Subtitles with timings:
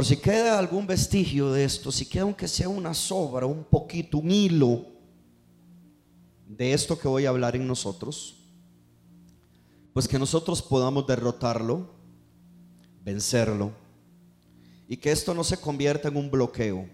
[0.00, 4.16] Por si queda algún vestigio de esto, si queda aunque sea una sobra, un poquito,
[4.16, 4.86] un hilo
[6.48, 8.36] de esto que voy a hablar en nosotros,
[9.92, 11.90] pues que nosotros podamos derrotarlo,
[13.04, 13.72] vencerlo,
[14.88, 16.88] y que esto no se convierta en un bloqueo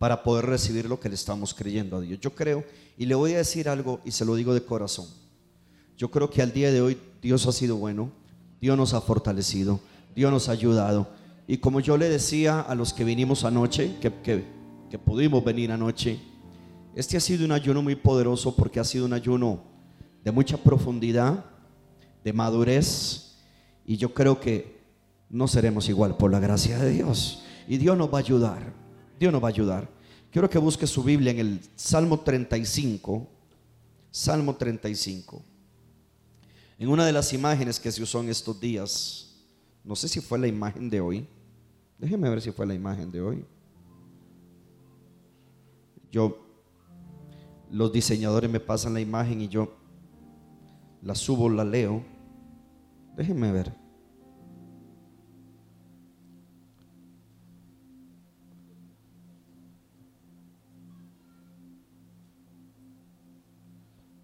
[0.00, 2.18] para poder recibir lo que le estamos creyendo a Dios.
[2.18, 2.64] Yo creo,
[2.96, 5.06] y le voy a decir algo, y se lo digo de corazón,
[5.96, 8.10] yo creo que al día de hoy Dios ha sido bueno,
[8.60, 9.78] Dios nos ha fortalecido,
[10.16, 11.16] Dios nos ha ayudado.
[11.50, 14.12] Y como yo le decía a los que vinimos anoche, que,
[14.90, 16.20] que pudimos venir anoche,
[16.94, 19.62] este ha sido un ayuno muy poderoso porque ha sido un ayuno
[20.22, 21.46] de mucha profundidad,
[22.22, 23.38] de madurez,
[23.86, 24.78] y yo creo que
[25.30, 27.42] no seremos igual por la gracia de Dios.
[27.66, 28.74] Y Dios nos va a ayudar,
[29.18, 29.88] Dios nos va a ayudar.
[30.30, 33.26] Quiero que busque su Biblia en el Salmo 35,
[34.10, 35.42] Salmo 35.
[36.78, 39.46] En una de las imágenes que se usó en estos días,
[39.82, 41.26] no sé si fue la imagen de hoy,
[41.98, 43.44] déjeme ver si fue la imagen de hoy.
[46.10, 46.38] Yo,
[47.70, 49.76] los diseñadores me pasan la imagen y yo
[51.02, 52.02] la subo, la leo.
[53.16, 53.74] Déjenme ver.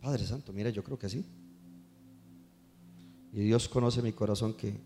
[0.00, 1.24] Padre Santo, mira, yo creo que sí.
[3.32, 4.78] Y Dios conoce mi corazón que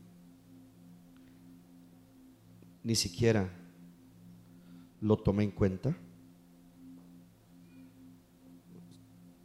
[2.89, 3.47] ni siquiera
[5.03, 5.95] lo tomé en cuenta.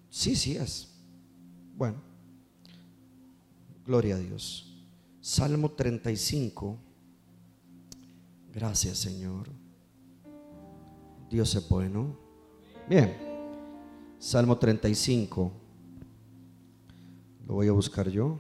[0.10, 0.98] Sí, sí es.
[1.76, 2.02] Bueno,
[3.86, 4.82] gloria a Dios.
[5.20, 6.78] Salmo 35.
[8.54, 9.50] Gracias, Señor.
[11.30, 12.18] Dios es bueno.
[12.88, 13.14] Bien.
[14.20, 15.52] Salmo 35.
[17.46, 18.40] Lo voy a buscar yo.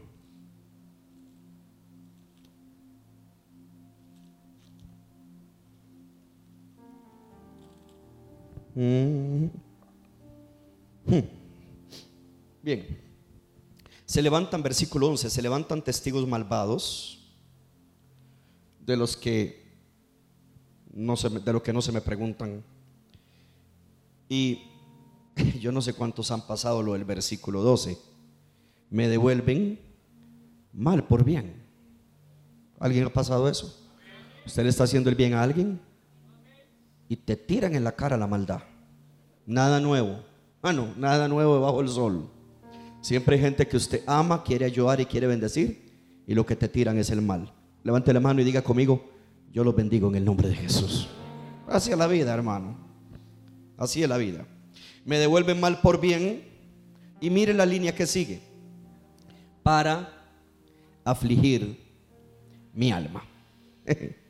[8.76, 9.46] Mm.
[12.62, 13.04] Bien.
[14.06, 17.20] Se levantan, versículo 11, se levantan testigos malvados
[18.80, 19.64] de los que
[20.94, 22.64] no se, de los que no se me preguntan.
[24.30, 24.64] Y
[25.60, 27.98] yo no sé cuántos han pasado lo del versículo 12.
[28.90, 29.80] Me devuelven
[30.72, 31.64] mal por bien.
[32.80, 33.80] ¿Alguien ha pasado eso?
[34.46, 35.80] ¿Usted le está haciendo el bien a alguien?
[37.08, 38.62] Y te tiran en la cara la maldad.
[39.46, 40.24] Nada nuevo.
[40.62, 42.30] Ah, no, nada nuevo debajo del sol.
[43.02, 45.92] Siempre hay gente que usted ama, quiere ayudar y quiere bendecir
[46.26, 47.52] y lo que te tiran es el mal.
[47.84, 49.12] Levante la mano y diga conmigo,
[49.52, 51.10] yo los bendigo en el nombre de Jesús.
[51.68, 52.78] Así es la vida, hermano.
[53.78, 54.46] Así es la vida.
[55.06, 56.44] Me devuelven mal por bien
[57.20, 58.42] y mire la línea que sigue.
[59.64, 60.10] Para
[61.04, 61.78] afligir
[62.74, 63.24] mi alma.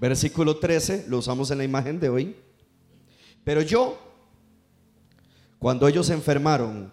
[0.00, 2.34] Versículo 13, lo usamos en la imagen de hoy.
[3.44, 3.98] Pero yo,
[5.58, 6.90] cuando ellos se enfermaron,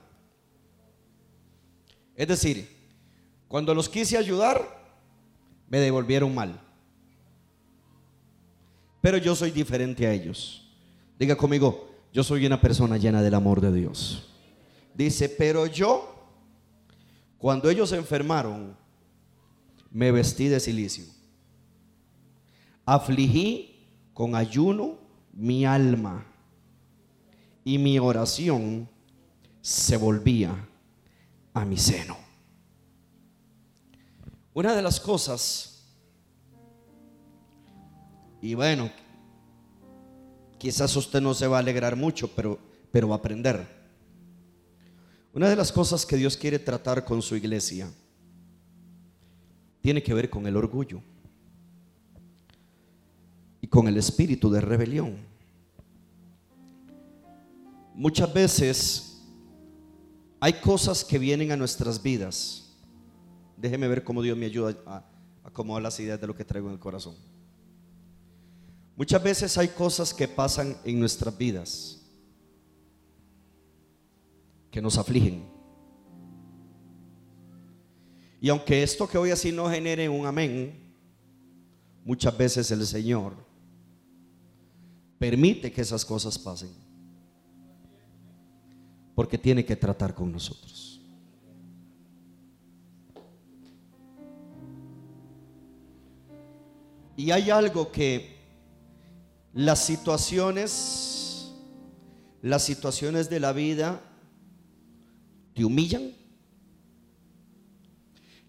[2.15, 2.69] es decir,
[3.47, 4.61] cuando los quise ayudar,
[5.69, 6.59] me devolvieron mal.
[8.99, 10.69] Pero yo soy diferente a ellos.
[11.17, 14.33] Diga conmigo, yo soy una persona llena del amor de Dios.
[14.93, 16.13] Dice, pero yo,
[17.37, 18.75] cuando ellos se enfermaron,
[19.91, 21.16] me vestí de silicio
[22.87, 24.97] afligí con ayuno
[25.33, 26.25] mi alma
[27.63, 28.89] y mi oración
[29.61, 30.55] se volvía
[31.53, 32.17] a mi seno.
[34.53, 35.85] Una de las cosas,
[38.41, 38.89] y bueno,
[40.57, 42.57] quizás usted no se va a alegrar mucho, pero,
[42.89, 43.67] pero va a aprender.
[45.33, 47.91] Una de las cosas que Dios quiere tratar con su iglesia
[49.81, 51.03] tiene que ver con el orgullo
[53.69, 55.17] con el espíritu de rebelión.
[57.93, 59.23] Muchas veces
[60.39, 62.75] hay cosas que vienen a nuestras vidas.
[63.57, 65.03] Déjeme ver cómo Dios me ayuda a
[65.43, 67.15] acomodar las ideas de lo que traigo en el corazón.
[68.95, 72.01] Muchas veces hay cosas que pasan en nuestras vidas
[74.69, 75.43] que nos afligen.
[78.39, 80.93] Y aunque esto que hoy así no genere un amén,
[82.03, 83.46] muchas veces el Señor
[85.17, 86.69] permite que esas cosas pasen.
[89.15, 91.01] Porque tiene que tratar con nosotros.
[97.15, 98.37] Y hay algo que
[99.53, 101.51] las situaciones,
[102.43, 104.03] las situaciones de la vida
[105.55, 106.13] te humillan.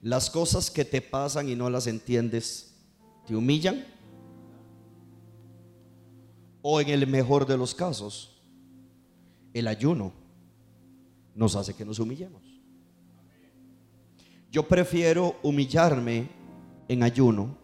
[0.02, 2.74] Las cosas que te pasan y no las entiendes,
[3.26, 3.86] te humillan
[6.70, 8.42] O en el mejor de los casos,
[9.54, 10.12] el ayuno
[11.34, 12.42] nos hace que nos humillemos.
[14.52, 16.28] Yo prefiero humillarme
[16.86, 17.56] en ayuno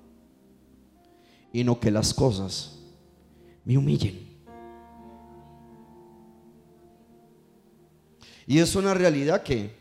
[1.52, 2.78] y no que las cosas
[3.66, 4.26] me humillen.
[8.46, 9.76] Y es una realidad que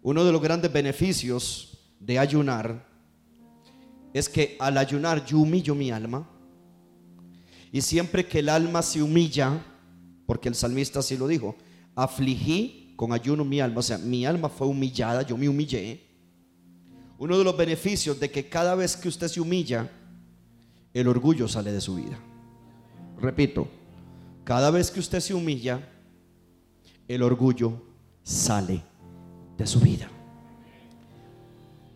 [0.00, 2.88] uno de los grandes beneficios de ayunar
[4.14, 6.26] es que al ayunar yo humillo mi alma.
[7.72, 9.64] Y siempre que el alma se humilla,
[10.26, 11.56] porque el salmista así lo dijo,
[11.94, 16.06] afligí con ayuno mi alma, o sea, mi alma fue humillada, yo me humillé.
[17.18, 19.90] Uno de los beneficios de que cada vez que usted se humilla,
[20.92, 22.18] el orgullo sale de su vida.
[23.18, 23.66] Repito,
[24.44, 25.88] cada vez que usted se humilla,
[27.08, 27.80] el orgullo
[28.22, 28.82] sale
[29.56, 30.10] de su vida.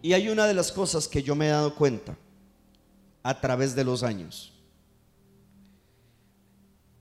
[0.01, 2.17] Y hay una de las cosas que yo me he dado cuenta
[3.23, 4.56] a través de los años.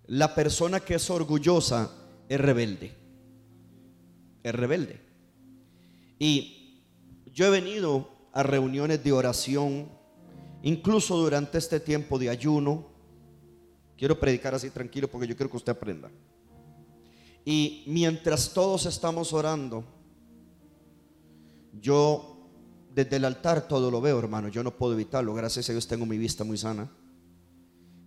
[0.08, 1.92] La persona que es orgullosa
[2.30, 2.96] es rebelde.
[4.44, 5.02] Es rebelde.
[6.20, 6.82] Y
[7.34, 9.90] yo he venido a reuniones de oración,
[10.62, 12.88] incluso durante este tiempo de ayuno.
[13.98, 16.10] Quiero predicar así tranquilo porque yo quiero que usted aprenda.
[17.44, 19.84] Y mientras todos estamos orando,
[21.80, 22.50] yo
[22.94, 24.48] desde el altar todo lo veo, hermano.
[24.48, 25.34] Yo no puedo evitarlo.
[25.34, 26.90] Gracias a Dios tengo mi vista muy sana.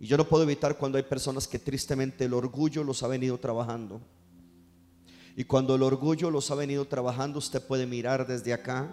[0.00, 3.38] Y yo no puedo evitar cuando hay personas que tristemente el orgullo los ha venido
[3.38, 4.00] trabajando.
[5.36, 8.88] Y cuando el orgullo los ha venido trabajando, usted puede mirar desde acá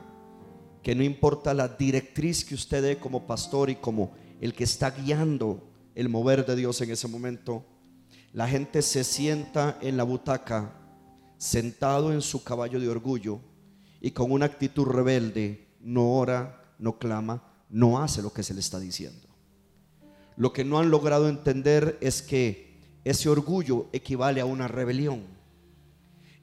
[0.83, 4.91] que no importa la directriz que usted dé como pastor y como el que está
[4.91, 7.65] guiando el mover de Dios en ese momento,
[8.33, 10.73] la gente se sienta en la butaca,
[11.37, 13.39] sentado en su caballo de orgullo
[14.01, 18.59] y con una actitud rebelde no ora, no clama, no hace lo que se le
[18.59, 19.24] está diciendo.
[20.37, 25.23] Lo que no han logrado entender es que ese orgullo equivale a una rebelión.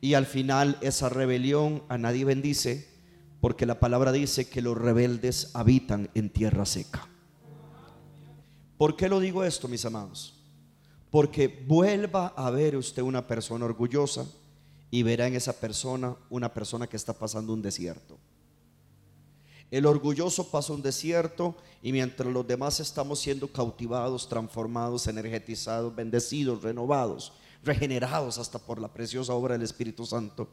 [0.00, 2.88] Y al final esa rebelión a nadie bendice
[3.40, 7.08] porque la palabra dice que los rebeldes habitan en tierra seca.
[8.78, 10.34] ¿Por qué lo digo esto, mis amados?
[11.10, 14.26] Porque vuelva a ver usted una persona orgullosa
[14.90, 18.18] y verá en esa persona una persona que está pasando un desierto.
[19.72, 26.62] El orgulloso pasa un desierto y mientras los demás estamos siendo cautivados, transformados, energetizados, bendecidos,
[26.62, 27.32] renovados,
[27.64, 30.46] regenerados hasta por la preciosa obra del Espíritu Santo,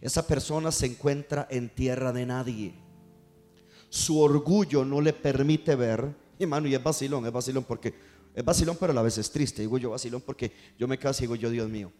[0.00, 2.74] esa persona se encuentra en tierra de nadie.
[3.88, 7.92] Su orgullo no le permite ver, hermano, y es vacilón, es vacilón porque
[8.32, 9.62] es vacilón, pero a la vez es triste.
[9.62, 11.90] Digo yo vacilón porque yo me caso y digo yo, Dios mío,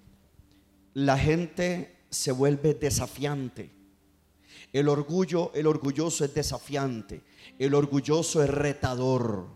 [0.94, 3.80] la gente se vuelve desafiante
[4.72, 7.22] el orgullo, el orgulloso es desafiante.
[7.58, 9.46] El orgulloso es retador.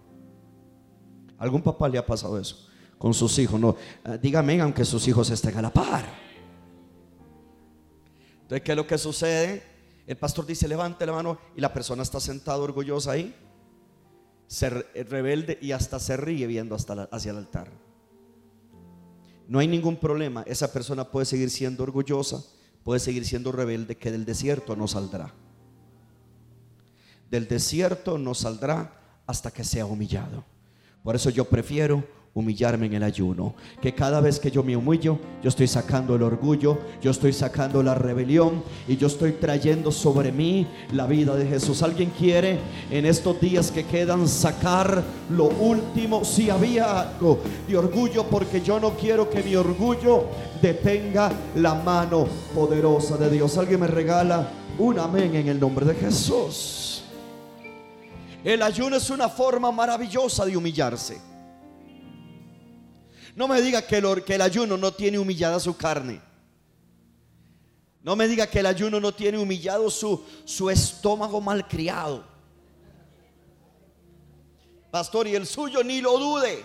[1.38, 2.68] ¿Algún papá le ha pasado eso
[2.98, 3.60] con sus hijos?
[3.60, 6.04] No, ah, dígame aunque sus hijos estén a la par.
[8.42, 9.62] Entonces, ¿qué es lo que sucede?
[10.06, 13.34] El pastor dice, levante la mano y la persona está sentada orgullosa ahí,
[14.46, 17.72] se rebelde y hasta se ríe viendo hasta hacia el altar.
[19.48, 22.44] No hay ningún problema, esa persona puede seguir siendo orgullosa,
[22.84, 25.32] puede seguir siendo rebelde que del desierto no saldrá.
[27.30, 30.44] Del desierto no saldrá hasta que sea humillado.
[31.02, 33.54] Por eso yo prefiero humillarme en el ayuno.
[33.80, 37.82] Que cada vez que yo me humillo, yo estoy sacando el orgullo, yo estoy sacando
[37.82, 41.82] la rebelión y yo estoy trayendo sobre mí la vida de Jesús.
[41.82, 42.58] ¿Alguien quiere
[42.90, 46.24] en estos días que quedan sacar lo último?
[46.24, 47.38] Si había algo
[47.68, 50.24] de orgullo, porque yo no quiero que mi orgullo
[50.60, 53.56] detenga la mano poderosa de Dios.
[53.56, 54.48] Alguien me regala
[54.78, 57.04] un amén en el nombre de Jesús.
[58.42, 61.33] El ayuno es una forma maravillosa de humillarse.
[63.34, 66.20] No me diga que el, ayuno no tiene humillada su carne.
[68.02, 72.24] No me diga que el ayuno no tiene humillado su, su estómago malcriado.
[74.90, 76.64] Pastor, y el suyo ni lo dude.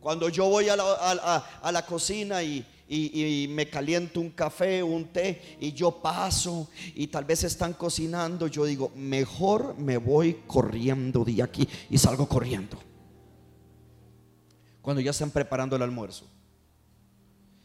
[0.00, 5.72] Cuando yo voy a la, cocina y, y, me caliento un café, un té, y
[5.72, 11.68] yo paso y tal vez están cocinando, yo digo, mejor me voy corriendo de aquí
[11.88, 12.91] y salgo corriendo
[14.82, 16.28] cuando ya están preparando el almuerzo.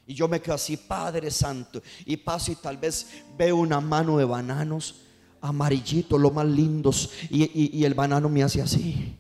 [0.06, 3.08] Y yo me quedo así, Padre Santo, y paso y tal vez
[3.38, 5.02] veo una mano de bananos
[5.42, 9.18] amarillitos, los más lindos, y, y el banano me hace así.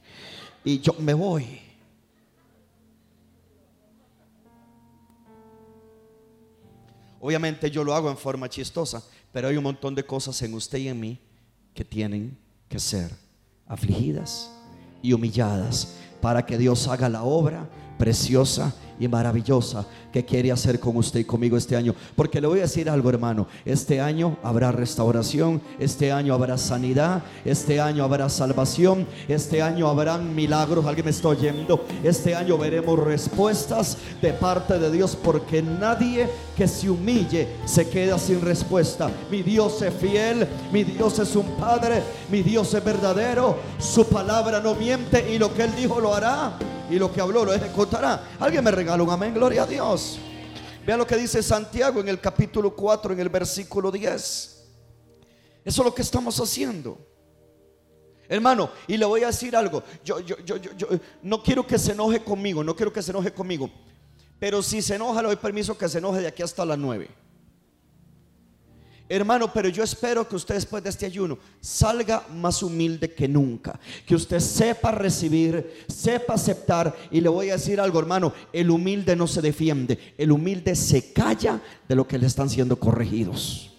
[0.64, 1.60] Y yo me voy.
[7.20, 10.78] Obviamente yo lo hago en forma chistosa, pero hay un montón de cosas en usted
[10.78, 11.20] y en mí
[11.74, 12.38] que tienen
[12.70, 13.12] que ser
[13.68, 14.50] afligidas
[15.02, 20.98] y humilladas para que Dios haga la obra preciosa y maravillosa que quiere hacer con
[20.98, 21.94] usted y conmigo este año.
[22.16, 23.48] Porque le voy a decir algo, hermano.
[23.66, 30.36] Este año habrá restauración, este año habrá sanidad, este año habrá salvación, este año habrán
[30.36, 30.86] milagros.
[30.86, 31.86] Alguien me está oyendo.
[32.04, 38.18] Este año veremos respuestas de parte de Dios porque nadie que se humille se queda
[38.18, 39.10] sin respuesta.
[39.30, 42.02] Mi Dios es fiel, mi Dios es un Padre,
[42.32, 43.58] mi Dios es verdadero.
[43.80, 46.58] Su palabra no miente y lo que Él dijo lo hará
[46.90, 48.24] y lo que habló lo ejecutará.
[48.40, 50.18] Alguien me regala un amén, gloria a Dios.
[50.86, 54.14] Vean lo que dice Santiago en el capítulo 4, en el versículo 10.
[55.66, 56.98] Eso es lo que estamos haciendo.
[58.30, 59.84] Hermano, y le voy a decir algo.
[60.06, 60.88] Yo, yo, yo, yo,
[61.22, 63.70] no quiero que se enoje conmigo, no quiero que se enoje conmigo.
[64.40, 67.10] Pero si se enoja, le doy permiso que se enoje de aquí hasta las 9.
[69.10, 73.80] Hermano, pero yo espero que usted después de este ayuno salga más humilde que nunca.
[74.06, 76.94] Que usted sepa recibir, sepa aceptar.
[77.10, 80.14] Y le voy a decir algo, hermano, el humilde no se defiende.
[80.18, 83.72] El humilde se calla de lo que le están siendo corregidos.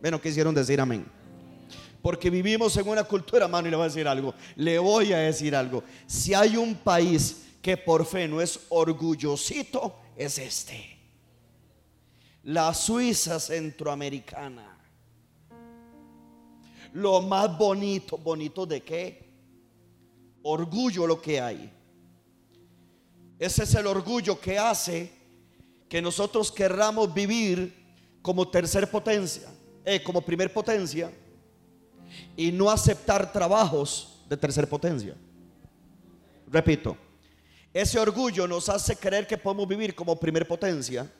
[0.00, 1.06] Bueno, quisieron decir amén.
[2.02, 4.34] Porque vivimos en una cultura, hermano, y le voy a decir algo.
[4.56, 5.84] Le voy a decir algo.
[6.06, 10.93] Si hay un país que por fe no es orgullosito, es este
[12.44, 14.78] la Suiza centroamericana.
[16.92, 19.24] Lo más bonito, bonito de qué?
[20.42, 21.72] Orgullo lo que hay.
[23.38, 25.10] Ese es el orgullo que hace
[25.88, 27.74] que nosotros querramos vivir
[28.22, 29.48] como tercer potencia,
[29.84, 31.10] eh, como primer potencia,
[32.36, 35.16] y no aceptar trabajos de tercer potencia.
[36.46, 36.96] Repito,
[37.72, 41.10] ese orgullo nos hace creer que podemos vivir como primer potencia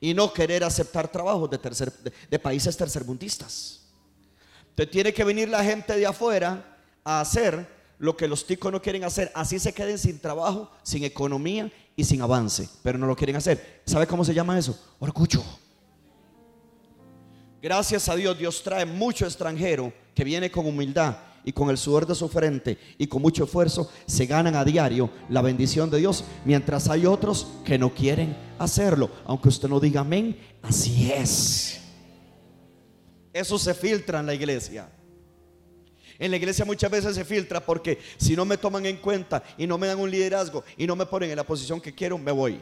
[0.00, 3.82] y no querer aceptar trabajos de, tercer, de, países tercermundistas.
[4.70, 7.66] Entonces tiene que venir la gente de afuera a hacer
[7.98, 9.30] lo que los ticos no quieren hacer.
[9.34, 12.68] Así se queden sin trabajo, sin economía y sin avance.
[12.82, 13.82] Pero no lo quieren hacer.
[13.84, 14.78] ¿Sabe cómo se llama eso?
[14.98, 15.42] Orgullo.
[17.60, 22.06] Gracias a Dios, Dios trae mucho extranjero que viene con humildad y con el sudor
[22.06, 26.24] de su frente y con mucho esfuerzo se ganan a diario la bendición de Dios,
[26.44, 29.10] mientras hay otros que no quieren hacerlo.
[29.24, 31.80] Aunque usted no diga amén, así es.
[33.32, 34.90] Eso se filtra en la iglesia.
[36.18, 39.66] En la iglesia muchas veces se filtra porque si no me toman en cuenta y
[39.66, 42.30] no me dan un liderazgo y no me ponen en la posición que quiero, me
[42.30, 42.60] voy.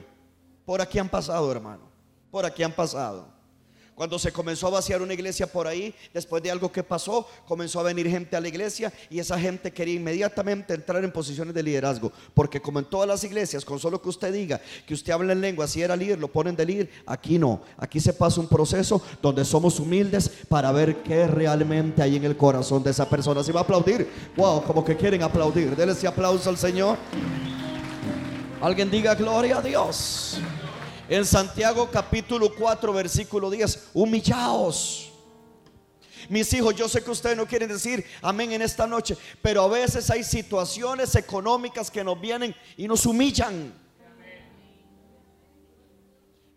[0.64, 1.90] Por aquí han pasado, hermano.
[2.30, 3.37] Por aquí han pasado.
[3.98, 7.80] Cuando se comenzó a vaciar una iglesia por ahí, después de algo que pasó, comenzó
[7.80, 11.64] a venir gente a la iglesia y esa gente quería inmediatamente entrar en posiciones de
[11.64, 12.12] liderazgo.
[12.32, 15.40] Porque como en todas las iglesias, con solo que usted diga que usted habla en
[15.40, 17.60] lengua, si era líder, lo ponen de líder, aquí no.
[17.76, 22.36] Aquí se pasa un proceso donde somos humildes para ver qué realmente hay en el
[22.36, 23.42] corazón de esa persona.
[23.42, 25.74] Si va a aplaudir, wow, como que quieren aplaudir.
[25.74, 26.96] Denle ese aplauso al Señor.
[28.60, 30.38] Alguien diga gloria a Dios.
[31.08, 35.10] En Santiago capítulo 4, versículo 10, humillaos.
[36.28, 39.68] Mis hijos, yo sé que ustedes no quieren decir amén en esta noche, pero a
[39.68, 43.72] veces hay situaciones económicas que nos vienen y nos humillan.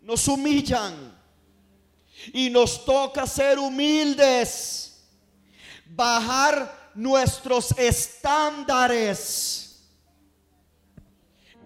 [0.02, 1.18] Nos humillan.
[2.34, 5.02] Y nos toca ser humildes,
[5.86, 9.71] bajar nuestros estándares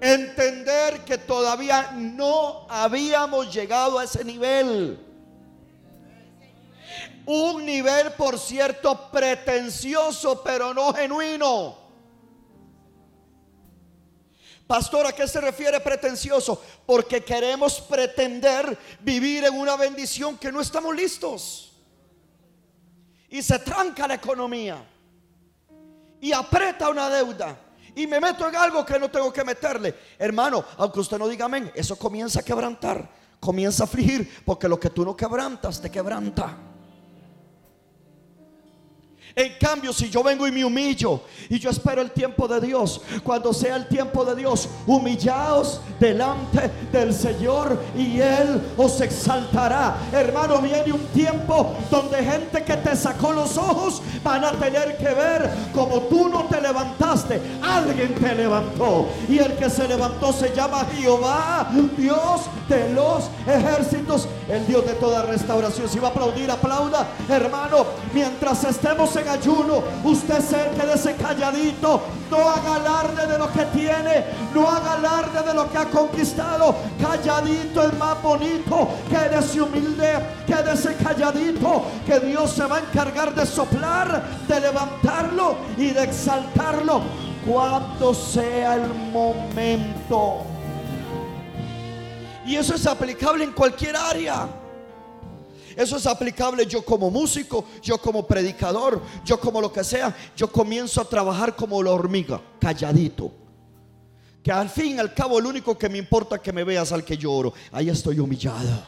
[0.01, 4.99] entender que todavía no habíamos llegado a ese nivel.
[7.25, 11.87] Un nivel, por cierto, pretencioso, pero no genuino.
[14.67, 16.61] Pastor, ¿a qué se refiere pretencioso?
[16.85, 21.73] Porque queremos pretender vivir en una bendición que no estamos listos.
[23.29, 24.85] Y se tranca la economía.
[26.21, 27.66] Y aprieta una deuda
[27.97, 29.95] y me meto en algo que no tengo que meterle.
[30.19, 33.09] Hermano, aunque usted no diga amén, eso comienza a quebrantar,
[33.41, 36.57] comienza a afligir, porque lo que tú no quebrantas te quebranta.
[39.39, 43.03] En cambio, si yo vengo y me humillo y yo espero el tiempo de Dios,
[43.23, 49.99] cuando sea el tiempo de Dios, humillaos delante del Señor y Él os exaltará.
[50.11, 55.13] Hermano, viene un tiempo donde gente que te sacó los ojos van a tener que
[55.13, 59.07] ver como tú no te levantaste, alguien te levantó.
[59.29, 62.41] Y el que se levantó se llama Jehová, Dios
[62.71, 65.91] de los ejércitos, el Dios de toda restauración.
[65.91, 72.49] Si va a aplaudir, aplauda, hermano, mientras estemos en ayuno, usted se quede calladito, no
[72.49, 76.75] haga alarde de lo que tiene, no haga alarde de lo que ha conquistado.
[77.01, 83.47] Calladito es más bonito, quédese humilde, quédese calladito, que Dios se va a encargar de
[83.47, 87.03] soplar, de levantarlo y de exaltarlo.
[87.47, 90.43] cuando sea el momento.
[92.45, 94.49] Y eso es aplicable en cualquier área.
[95.77, 100.17] Eso es aplicable yo como músico, yo como predicador, yo como lo que sea.
[100.35, 103.31] Yo comienzo a trabajar como la hormiga, calladito.
[104.43, 107.05] Que al fin y al cabo lo único que me importa que me veas al
[107.05, 107.53] que lloro.
[107.73, 108.87] Ahí estoy humillado.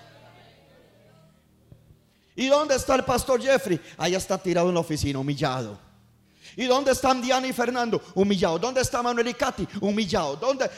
[2.35, 3.78] ¿Y dónde está el pastor Jeffrey?
[3.99, 5.78] Ahí está tirado en la oficina, humillado.
[6.57, 8.00] ¿Y dónde están Diana y Fernando?
[8.14, 8.61] Humillados.
[8.61, 9.68] ¿Dónde está Manuel y Katy?
[9.80, 10.40] Humillados.
[10.40, 10.71] ¿Dónde,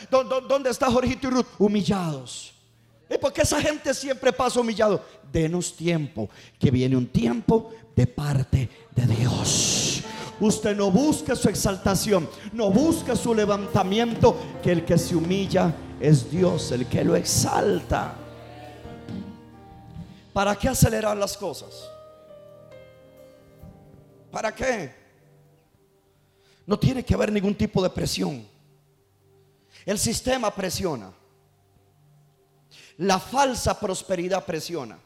[0.49, 1.47] dónde, está Jorgito y Ruth?
[1.59, 2.55] Humillados.
[3.11, 5.05] ¿Y por qué esa gente siempre pasa humillado?
[5.33, 10.03] Denos tiempo, que viene un tiempo de parte de Dios.
[10.39, 16.31] Usted no busca su exaltación, no busca su levantamiento, que el que se humilla es
[16.31, 18.15] Dios, el que lo exalta.
[20.33, 21.91] ¿Para qué acelerar las cosas?
[24.31, 24.95] ¿Para qué?
[26.65, 28.47] No tiene que haber ningún tipo de presión.
[29.85, 31.13] El sistema presiona.
[33.01, 34.99] La falsa prosperidad presiona.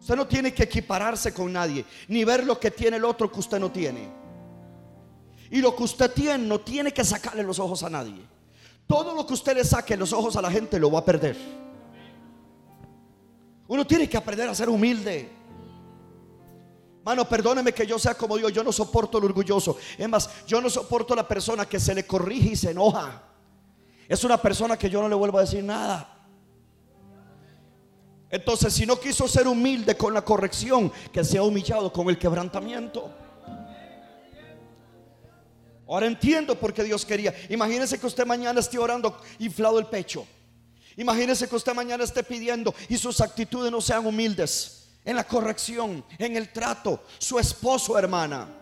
[0.00, 3.38] Usted no tiene que equipararse con nadie, ni ver lo que tiene el otro que
[3.38, 4.10] usted no tiene.
[5.48, 8.20] Y lo que usted tiene no tiene que sacarle los ojos a nadie.
[8.84, 11.36] Todo lo que usted le saque los ojos a la gente lo va a perder.
[13.68, 15.30] Uno tiene que aprender a ser humilde.
[17.04, 18.52] Mano, perdóneme que yo sea como Dios.
[18.52, 19.76] Yo no soporto el orgulloso.
[19.96, 23.31] Es más, yo no soporto la persona que se le corrige y se enoja.
[24.08, 26.08] Es una persona que yo no le vuelvo a decir nada.
[28.30, 33.10] Entonces, si no quiso ser humilde con la corrección, que sea humillado con el quebrantamiento.
[35.86, 37.34] Ahora entiendo por qué Dios quería.
[37.50, 40.26] Imagínese que usted mañana esté orando inflado el pecho.
[40.96, 46.02] Imagínese que usted mañana esté pidiendo y sus actitudes no sean humildes en la corrección,
[46.18, 47.02] en el trato.
[47.18, 48.61] Su esposo, hermana.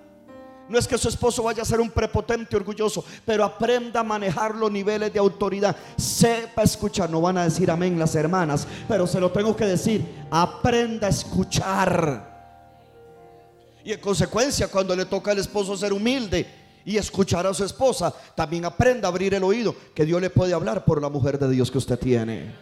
[0.71, 4.55] No es que su esposo vaya a ser un prepotente orgulloso, pero aprenda a manejar
[4.55, 5.77] los niveles de autoridad.
[5.97, 10.07] Sepa escuchar, no van a decir amén las hermanas, pero se lo tengo que decir.
[10.31, 12.31] Aprenda a escuchar.
[13.85, 16.47] Y en consecuencia, cuando le toca al esposo ser humilde,
[16.85, 20.55] y escuchar a su esposa, también aprenda a abrir el oído, que Dios le puede
[20.55, 22.55] hablar por la mujer de Dios que usted tiene.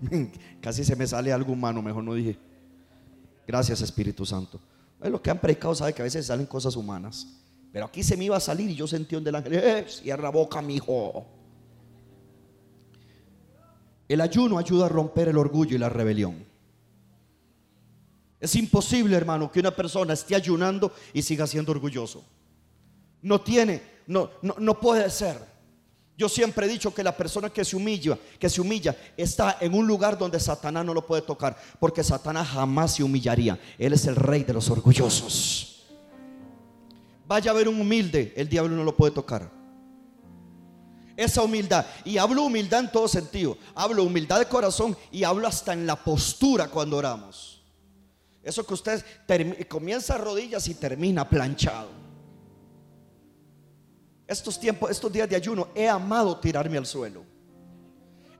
[0.62, 2.38] Casi se me sale algo humano, mejor no dije.
[3.46, 4.58] Gracias Espíritu Santo.
[5.02, 7.26] Es lo que han predicado sabe que a veces salen cosas humanas.
[7.72, 10.22] Pero aquí se me iba a salir y yo sentí un del ángel, eh, cierra
[10.22, 11.26] la boca, mi hijo.
[14.08, 16.46] El ayuno ayuda a romper el orgullo y la rebelión.
[18.38, 22.24] Es imposible, hermano, que una persona esté ayunando y siga siendo orgulloso.
[23.22, 25.55] No tiene, no, no, puede ser.
[26.16, 29.74] Yo siempre he dicho que la persona que se humilla, que se humilla, está en
[29.74, 33.58] un lugar donde Satanás no lo puede tocar, porque Satanás jamás se humillaría.
[33.78, 35.84] Él es el rey de los orgullosos.
[37.26, 39.50] Vaya a ver un humilde, el diablo no lo puede tocar.
[41.16, 45.74] Esa humildad, y hablo humildad en todo sentido, hablo humildad de corazón y hablo hasta
[45.74, 47.62] en la postura cuando oramos.
[48.42, 49.04] Eso que usted
[49.68, 52.05] comienza a rodillas y termina planchado.
[54.26, 57.22] Estos tiempos, estos días de ayuno, he amado tirarme al suelo.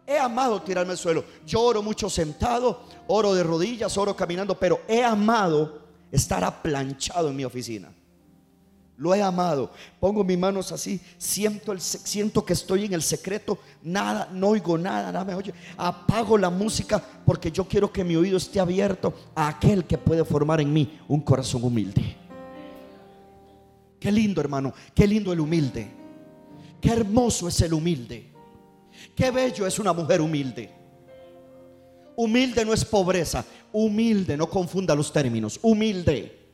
[0.07, 1.25] He amado tirarme al suelo.
[1.45, 7.37] Yo oro mucho sentado, oro de rodillas, oro caminando, pero he amado estar aplanchado en
[7.37, 7.93] mi oficina.
[8.97, 9.71] Lo he amado.
[10.01, 14.79] Pongo mis manos así, siento, el, siento que estoy en el secreto, nada, no oigo
[14.79, 15.53] nada, nada me oye.
[15.77, 20.25] Apago la música porque yo quiero que mi oído esté abierto a aquel que puede
[20.25, 22.26] formar en mí un corazón humilde.
[23.99, 25.91] Qué lindo, hermano, qué lindo el humilde.
[26.81, 28.33] Qué hermoso es el humilde.
[29.15, 30.71] Qué bello es una mujer humilde.
[32.17, 36.47] Humilde no es pobreza, humilde, no confunda los términos, humilde.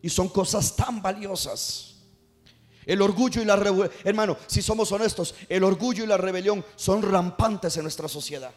[0.00, 1.96] Y son cosas tan valiosas.
[2.86, 7.02] El orgullo y la rebelión, hermano, si somos honestos, el orgullo y la rebelión son
[7.02, 8.52] rampantes en nuestra sociedad.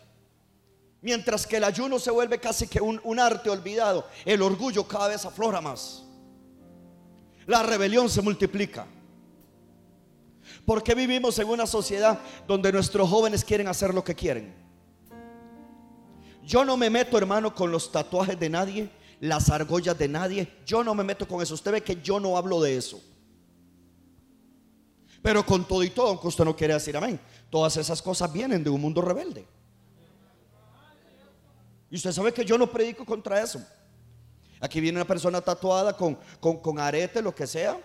[1.02, 5.26] Mientras que el ayuno se vuelve casi que un, arte olvidado, el orgullo cada vez
[5.26, 6.04] aflora más.
[7.46, 8.86] La rebelión se multiplica.
[10.66, 14.54] Porque vivimos en una sociedad donde nuestros jóvenes quieren hacer lo que quieren.
[16.44, 20.48] Yo no me meto, hermano, con los tatuajes de nadie las argollas de nadie.
[20.66, 21.54] Yo no me meto con eso.
[21.54, 23.02] Usted ve que yo no hablo de eso.
[25.22, 28.64] Pero con todo y todo, aunque usted no quiere decir amén, todas esas cosas vienen
[28.64, 29.46] de un mundo rebelde.
[31.91, 33.63] Y usted sabe que yo no predico contra eso.
[34.60, 37.80] Aquí viene una persona tatuada con, con, arete, lo que sea.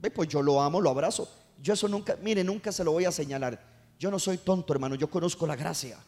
[0.00, 1.28] Ve, pues yo lo amo, lo abrazo.
[1.60, 3.60] Yo eso nunca, mire, nunca se lo voy a señalar.
[3.98, 5.98] Yo no soy tonto, hermano, yo conozco la gracia.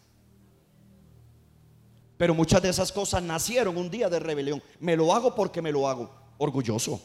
[2.16, 4.62] Pero muchas de esas cosas nacieron un día de rebelión.
[4.80, 6.10] Me lo hago porque me lo hago.
[6.38, 7.00] Orgulloso.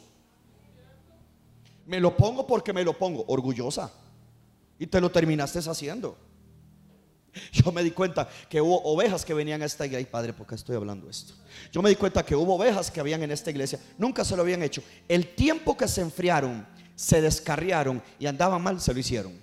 [1.85, 3.25] Me lo pongo porque me lo pongo.
[3.27, 3.91] Orgullosa.
[4.79, 6.15] Y te lo terminaste haciendo.
[7.51, 10.05] Yo me di cuenta que hubo ovejas que venían a esta iglesia.
[10.05, 11.33] Ay, padre, ¿por qué estoy hablando esto?
[11.71, 13.79] Yo me di cuenta que hubo ovejas que habían en esta iglesia.
[13.97, 14.83] Nunca se lo habían hecho.
[15.07, 19.39] El tiempo que se enfriaron, se descarriaron y andaban mal, se lo hicieron.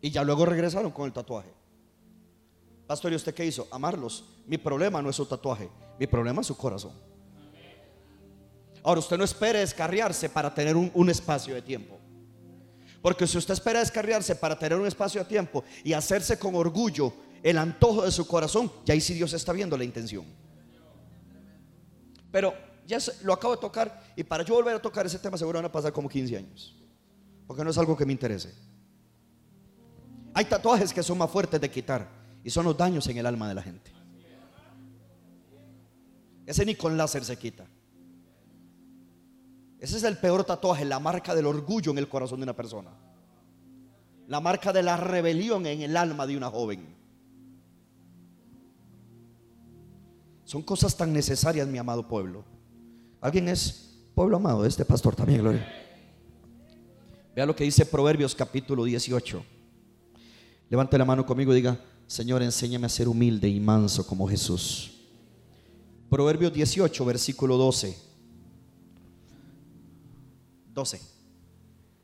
[0.00, 1.52] Y ya luego regresaron con el tatuaje.
[2.86, 3.68] Pastor, ¿y usted qué hizo?
[3.70, 4.24] Amarlos.
[4.46, 5.68] Mi problema no es su tatuaje,
[5.98, 6.92] mi problema es su corazón.
[8.82, 11.97] Ahora, usted no espere descarriarse para tener un, espacio de tiempo.
[13.02, 17.12] Porque si usted espera descarriarse para tener un espacio de tiempo y hacerse con orgullo
[17.42, 20.24] el antojo de su corazón, ya ahí sí Dios está viendo la intención.
[22.30, 22.54] Pero
[22.86, 25.66] ya lo acabo de tocar y para yo volver a tocar ese tema seguro van
[25.66, 26.76] a pasar como 15 años.
[27.46, 28.54] Porque no es algo que me interese.
[30.34, 32.08] Hay tatuajes que son más fuertes de quitar
[32.44, 33.92] y son los daños en el alma de la gente.
[36.46, 37.66] Ese ni con láser se quita.
[39.80, 42.90] Ese es el peor tatuaje, la marca del orgullo en el corazón de una persona.
[44.26, 46.96] La marca de la rebelión en el alma de una joven.
[50.44, 52.44] Son cosas tan necesarias, mi amado pueblo.
[53.20, 54.64] ¿Alguien es pueblo amado?
[54.64, 55.66] Este pastor también, gloria.
[57.36, 59.44] Vea lo que dice Proverbios capítulo 18.
[60.70, 64.90] Levante la mano conmigo y diga, Señor, enséñame a ser humilde y manso como Jesús.
[66.10, 68.07] Proverbios 18, versículo 12.
[70.78, 71.00] 12.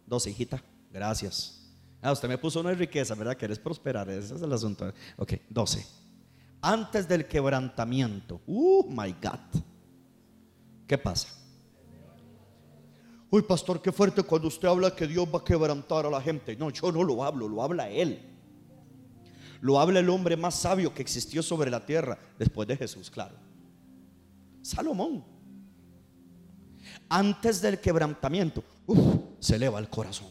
[0.06, 0.60] 12, hijita.
[0.90, 1.60] Gracias.
[2.02, 3.38] Ah, usted me puso una riqueza, ¿verdad?
[3.38, 4.10] Quieres prosperar.
[4.10, 4.92] Ese es el asunto.
[5.16, 5.86] Ok, 12.
[6.60, 8.40] Antes del quebrantamiento.
[8.46, 9.62] Uh, my God.
[10.88, 11.28] ¿Qué pasa?
[13.30, 16.56] Uy, pastor, qué fuerte cuando usted habla que Dios va a quebrantar a la gente.
[16.56, 18.18] No, yo no lo hablo, lo habla Él.
[19.60, 23.36] Lo habla el hombre más sabio que existió sobre la tierra después de Jesús, claro.
[24.62, 25.33] Salomón.
[27.08, 28.62] Antes del quebrantamiento,
[29.38, 30.28] se eleva el corazón.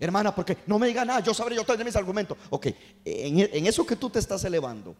[0.00, 2.36] Hermana, porque no me diga nada, yo sabré, yo tendré mis argumentos.
[2.50, 2.66] Ok,
[3.04, 4.96] en, en eso que tú te estás elevando,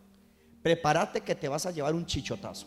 [0.63, 2.67] prepárate que te vas a llevar un chichotazo.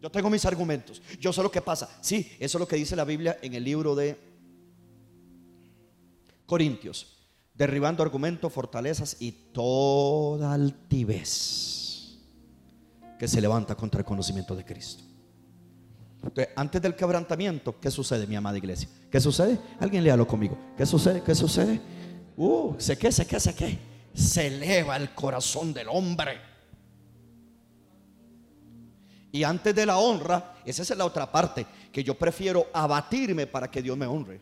[0.00, 1.02] Yo tengo mis argumentos.
[1.18, 1.98] Yo sé lo que pasa.
[2.00, 4.16] Sí, eso es lo que dice la Biblia en el libro de
[6.46, 7.16] Corintios,
[7.54, 11.75] derribando argumentos, fortalezas y toda altivez
[13.18, 15.02] que se levanta contra el conocimiento de Cristo.
[16.56, 18.88] antes del quebrantamiento, ¿qué sucede, mi amada iglesia?
[19.10, 19.58] ¿Qué sucede?
[19.78, 20.58] Alguien léalo conmigo.
[20.76, 21.22] ¿Qué sucede?
[21.22, 21.80] ¿Qué sucede?
[22.36, 23.78] Uh, sé qué, sé qué, sé qué.
[24.12, 26.40] Se eleva el corazón del hombre.
[29.32, 33.70] Y antes de la honra, esa es la otra parte, que yo prefiero abatirme para
[33.70, 34.40] que Dios me honre.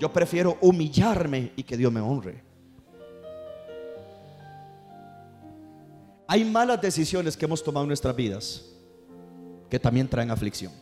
[0.00, 2.42] Yo prefiero humillarme y que Dios me honre.
[6.26, 8.64] Hay malas decisiones que hemos tomado en nuestras vidas
[9.68, 10.72] que también traen aflicción.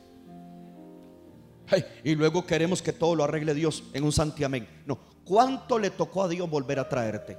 [2.04, 4.68] y luego queremos que todo lo arregle Dios en un santiamén.
[4.86, 7.38] No, ¿cuánto le tocó a Dios volver a traerte?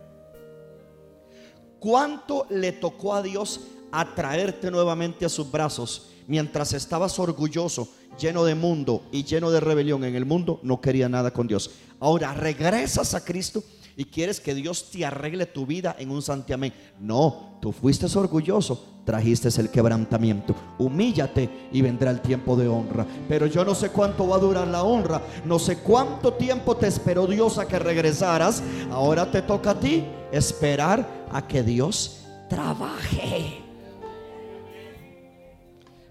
[1.80, 3.62] ¿Cuánto le tocó a Dios
[3.92, 7.89] atraerte nuevamente a sus brazos mientras estabas orgulloso,
[8.20, 11.72] lleno de mundo y lleno de rebelión en el mundo, no quería nada con Dios.
[12.00, 13.63] Ahora regresas a Cristo
[13.95, 16.73] y quieres que Dios te arregle tu vida en un santiamén.
[16.99, 20.56] No, tú fuiste orgulloso, trajiste el quebrantamiento.
[20.79, 23.06] Humíllate y vendrá el tiempo de honra.
[23.27, 26.88] Pero yo no sé cuánto va a durar la honra, no sé cuánto tiempo te
[26.88, 28.63] esperó Dios a que regresaras.
[28.91, 33.60] Ahora te toca a ti esperar a que Dios trabaje.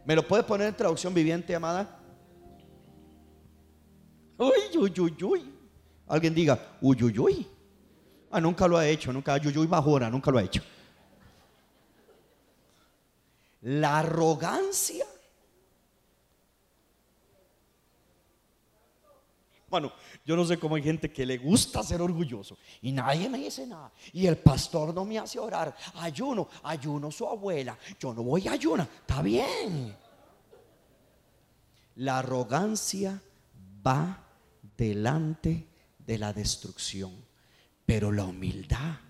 [0.04, 1.98] ¿Me lo puede poner en traducción viviente, amada?
[4.38, 5.54] Uy, uy, uy, uy.
[6.08, 7.46] Alguien diga, uy, uy, uy.
[8.32, 10.62] Ah, nunca lo ha hecho, nunca, uy, uy, bajora, nunca lo ha hecho.
[13.60, 15.06] La arrogancia.
[19.68, 19.92] Bueno,
[20.24, 23.66] yo no sé cómo hay gente que le gusta ser orgulloso y nadie me dice
[23.66, 23.92] nada.
[24.12, 25.74] Y el pastor no me hace orar.
[25.94, 27.78] Ayuno, ayuno su abuela.
[27.98, 28.88] Yo no voy a ayunar.
[29.00, 29.96] Está bien.
[31.96, 33.20] La arrogancia
[33.86, 34.24] va
[34.76, 35.66] delante
[35.98, 37.14] de la destrucción,
[37.94, 39.00] pero la humildad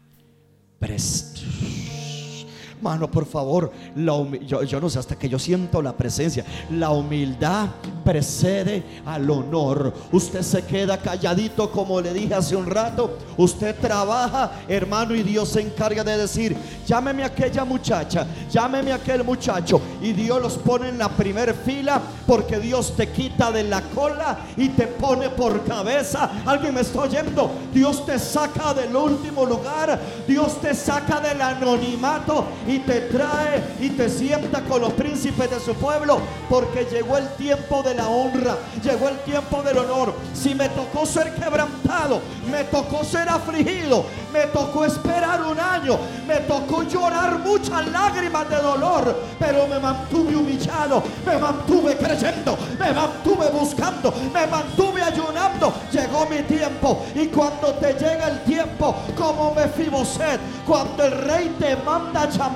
[2.82, 6.44] Mano, por favor, yo, yo no sé hasta que yo siento la presencia.
[6.68, 7.68] La humildad
[8.04, 9.94] precede al honor.
[10.10, 13.18] Usted se queda calladito como le dije hace un rato.
[13.36, 18.96] Usted trabaja, hermano, y Dios se encarga de decir, llámeme a aquella muchacha, llámeme a
[18.96, 19.80] aquel muchacho.
[20.02, 24.38] Y Dios los pone en la primera fila porque Dios te quita de la cola
[24.56, 26.42] y te pone por cabeza.
[26.44, 27.48] Alguien me está oyendo.
[27.72, 30.00] Dios te saca del último lugar.
[30.26, 32.44] Dios te saca del anonimato
[32.80, 37.82] te trae y te sienta con los príncipes de su pueblo porque llegó el tiempo
[37.82, 40.14] de la honra, llegó el tiempo del honor.
[40.34, 46.36] Si me tocó ser quebrantado, me tocó ser afligido, me tocó esperar un año, me
[46.40, 53.50] tocó llorar muchas lágrimas de dolor, pero me mantuve humillado, me mantuve creyendo, me mantuve
[53.50, 55.72] buscando, me mantuve ayunando.
[55.92, 59.62] Llegó mi tiempo y cuando te llega el tiempo, como me
[60.04, 62.51] sed, cuando el rey te manda a llamar,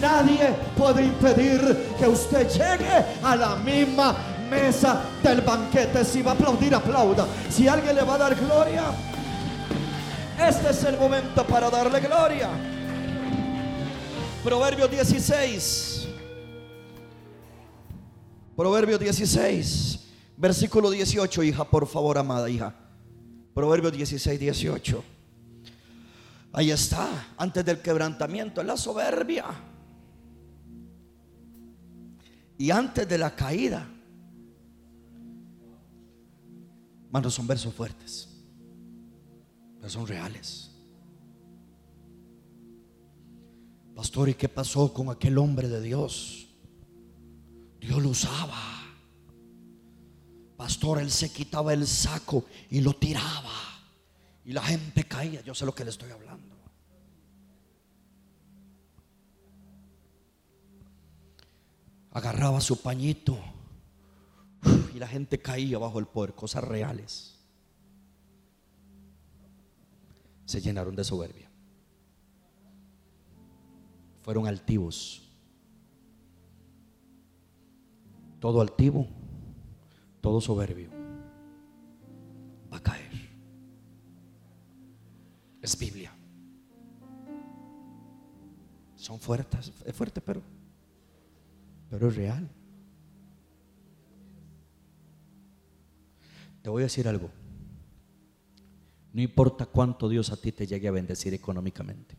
[0.00, 1.60] nadie puede impedir
[1.98, 4.16] que usted llegue a la misma
[4.50, 6.04] mesa del banquete.
[6.04, 7.26] Si va a aplaudir, aplauda.
[7.48, 8.84] Si alguien le va a dar gloria,
[10.38, 12.48] este es el momento para darle gloria.
[14.42, 16.08] Proverbios 16.
[18.56, 20.00] Proverbios 16.
[20.36, 22.74] Versículo 18, hija, por favor, amada hija.
[23.54, 25.04] Proverbios 16, 18.
[26.52, 29.46] Ahí está, antes del quebrantamiento, la soberbia.
[32.58, 33.88] Y antes de la caída,
[37.10, 38.28] Manos son versos fuertes,
[39.76, 40.70] pero son reales.
[43.94, 46.48] Pastor, ¿y qué pasó con aquel hombre de Dios?
[47.80, 48.56] Dios lo usaba.
[50.56, 53.69] Pastor, él se quitaba el saco y lo tiraba.
[54.50, 55.40] Y la gente caía.
[55.42, 56.56] Yo sé lo que le estoy hablando.
[62.10, 63.38] Agarraba su pañito
[64.92, 67.38] y la gente caía bajo el poder, cosas reales.
[70.46, 71.48] Se llenaron de soberbia.
[74.22, 75.30] Fueron altivos.
[78.40, 79.06] Todo altivo,
[80.20, 80.99] todo soberbio
[85.70, 86.12] Es Biblia.
[88.96, 90.42] Son fuertes, es fuerte, pero
[91.88, 92.48] pero es real.
[96.60, 97.30] Te voy a decir algo.
[99.12, 102.16] No importa cuánto Dios a ti te llegue a bendecir económicamente.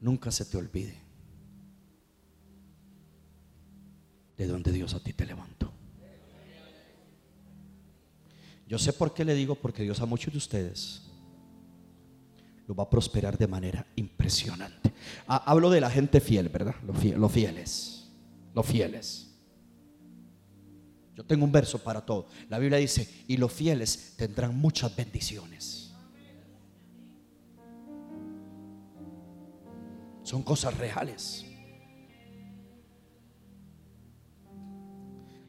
[0.00, 0.96] Nunca se te olvide
[4.36, 5.72] de donde Dios a ti te levantó.
[8.68, 11.02] Yo sé por qué le digo, porque Dios a muchos de ustedes
[12.66, 14.92] lo va a prosperar de manera impresionante.
[15.26, 16.74] Hablo de la gente fiel, ¿verdad?
[16.86, 18.10] Los fieles.
[18.54, 19.24] Los fieles.
[21.16, 22.26] Yo tengo un verso para todo.
[22.50, 25.94] La Biblia dice, y los fieles tendrán muchas bendiciones.
[30.22, 31.46] Son cosas reales.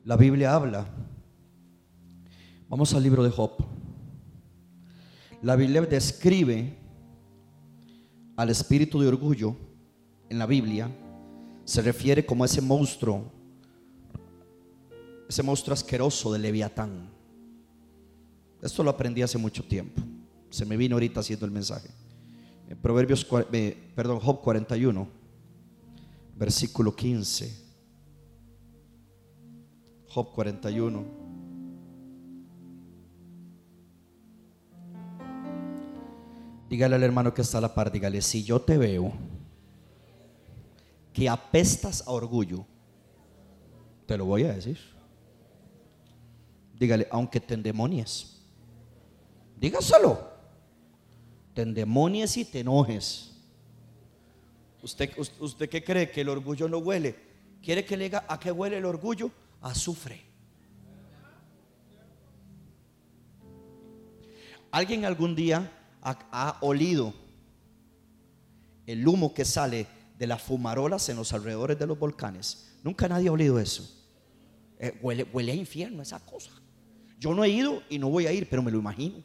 [0.05, 0.88] La Biblia habla.
[2.69, 3.53] Vamos al libro de Job.
[5.41, 6.77] La Biblia describe
[8.36, 9.55] al espíritu de orgullo
[10.29, 10.88] en la Biblia.
[11.65, 13.32] Se refiere como ese monstruo
[15.27, 17.10] ese monstruo asqueroso de Leviatán.
[18.62, 20.01] Esto lo aprendí hace mucho tiempo.
[20.49, 21.89] Se me vino ahorita haciendo el mensaje.
[22.67, 25.08] En Proverbios, eh, perdón, Job 41,
[26.36, 27.67] versículo 15.
[30.08, 31.18] Job 41.
[36.69, 39.12] Dígale al hermano que está a la par, dígale, si yo te veo
[41.12, 42.63] que apestas a orgullo,
[44.05, 44.77] te lo voy a decir.
[46.77, 48.39] Dígale, aunque te endemonies.
[49.60, 50.29] Dígaselo.
[51.55, 53.36] Te endemonies y te enojes.
[54.84, 56.12] ¿Usted, ¿Usted qué cree?
[56.12, 57.15] ¿Que el orgullo no huele?
[57.63, 59.32] ¿Quiere que le diga a qué huele el orgullo?
[59.60, 60.21] Azufre.
[64.71, 67.13] ¿Alguien algún día ha, olido
[68.85, 72.77] el humo que sale de las fumarolas en los alrededores de los volcanes?
[72.83, 73.83] Nunca nadie ha olido eso.
[74.79, 76.51] Eh, huele, huele a infierno esa cosa.
[77.19, 79.23] Yo no he ido y no voy a ir, pero me lo imagino.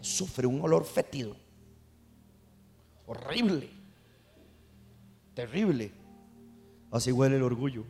[0.00, 1.36] Sufre un olor fétido.
[3.06, 3.70] Horrible.
[5.34, 5.92] Terrible.
[6.90, 7.84] Así huele el orgullo.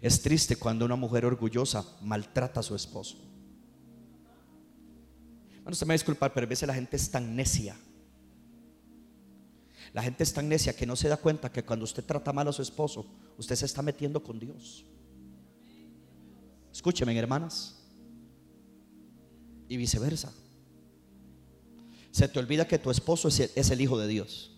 [0.00, 3.18] Es triste cuando una mujer orgullosa maltrata a su esposo.
[5.62, 7.76] Bueno, se me va a disculpar, pero a veces la gente es tan necia.
[9.92, 12.48] La gente es tan necia que no se da cuenta que cuando usted trata mal
[12.48, 14.84] a su esposo, usted se está metiendo con Dios.
[16.72, 17.76] Escúcheme, hermanas.
[19.68, 20.32] Y viceversa.
[22.10, 24.56] Se te olvida que tu esposo es el, hijo de Dios.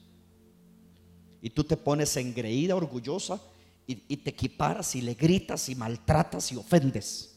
[1.40, 3.40] Y tú te pones engreída, orgullosa,
[3.86, 7.36] y, te equiparas y le gritas y maltratas y ofendes.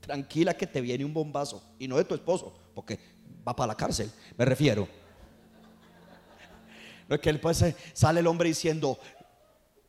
[0.00, 1.62] Tranquila que te viene un bombazo.
[1.78, 2.98] Y no de tu esposo, porque
[3.46, 4.88] va para la cárcel, me refiero.
[7.08, 8.98] No es que después sale el hombre diciendo,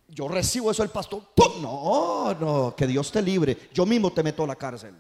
[0.08, 1.24] yo recibo eso el pastor.
[1.62, 3.70] No, no, que Dios te libre.
[3.74, 4.96] Yo mismo te meto a la cárcel.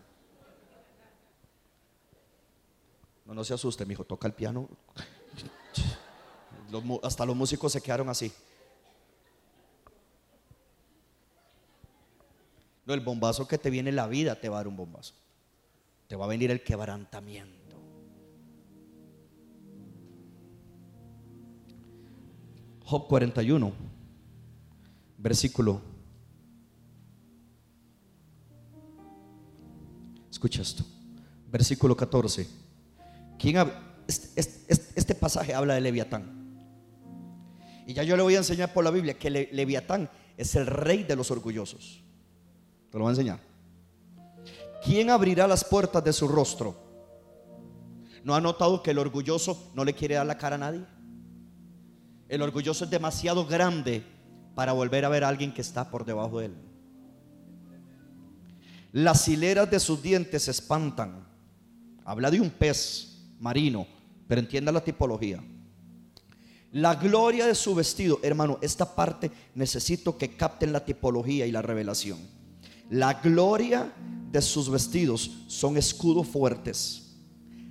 [3.25, 4.69] No, no se asuste, mi hijo, toca el piano.
[7.03, 8.31] hasta los músicos se quedaron así.
[12.85, 15.13] No, el bombazo que te viene en la vida te va a dar un bombazo.
[16.07, 17.61] Te va a venir el quebrantamiento.
[22.83, 23.71] Job 41,
[25.17, 25.81] versículo.
[30.29, 30.83] Escucha esto.
[31.49, 32.47] Versículo 14.
[34.07, 36.41] este, este, pasaje habla de Leviatán.
[37.85, 41.03] Y ya yo le voy a enseñar por la Biblia que Leviatán es el rey
[41.03, 42.03] de los orgullosos.
[42.91, 43.39] Te lo voy a enseñar.
[44.83, 46.75] ¿Quién abrirá las puertas de su rostro?
[48.23, 50.85] ¿No ha notado que el orgulloso no le quiere dar la cara a nadie?
[52.27, 54.03] El orgulloso es demasiado grande
[54.55, 56.55] para volver a ver a alguien que está por debajo de él.
[58.91, 61.25] Las hileras de sus dientes se espantan.
[62.03, 63.87] Habla de un pez marino,
[64.27, 65.41] pero entienda la tipología.
[66.73, 71.61] La gloria de su vestido, hermano, esta parte necesito que capten la tipología y la
[71.61, 72.40] revelación.
[72.91, 73.89] La gloria
[74.31, 77.15] de sus vestidos son escudos fuertes,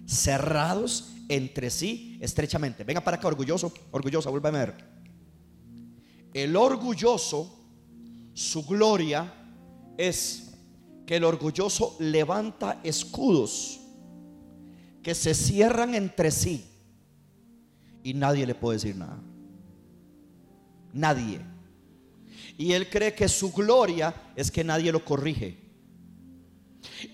[0.07, 2.85] cerrados entre sí estrechamente.
[2.85, 4.75] Venga para acá, orgulloso, orgullosa, vuelve a ver.
[6.33, 7.55] El orgulloso,
[8.33, 9.31] su gloria
[9.99, 10.55] es
[11.05, 13.79] que el orgulloso levanta escudos
[15.03, 16.65] que se cierran entre sí
[18.03, 19.21] y nadie le puede decir nada.
[20.95, 21.50] Nadie.
[22.61, 25.57] Y él cree que su gloria es que nadie lo corrige.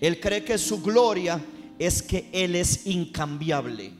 [0.01, 1.41] Él cree que su gloria
[1.79, 3.93] es que él es incambiable.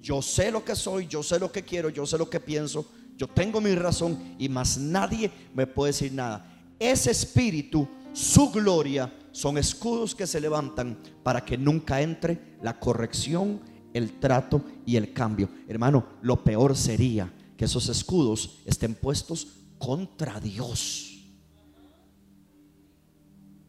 [0.00, 2.90] Yo sé lo que soy, yo sé lo que quiero, yo sé lo que pienso,
[3.14, 6.64] yo tengo mi razón y más nadie me puede decir nada.
[6.78, 13.60] Ese espíritu, su gloria, son escudos que se levantan para que nunca entre la corrección,
[13.92, 15.50] el trato y el cambio.
[15.68, 21.18] Hermano, lo peor sería que esos escudos estén puestos contra Dios.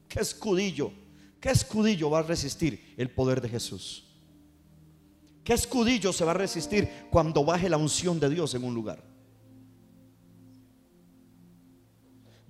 [0.08, 0.92] ¿Qué escudillo?
[1.40, 4.06] ¿Qué escudillo va a resistir el poder de Jesús?
[5.44, 9.04] ¿Qué escudillo se va a resistir cuando baje la unción de Dios en un lugar?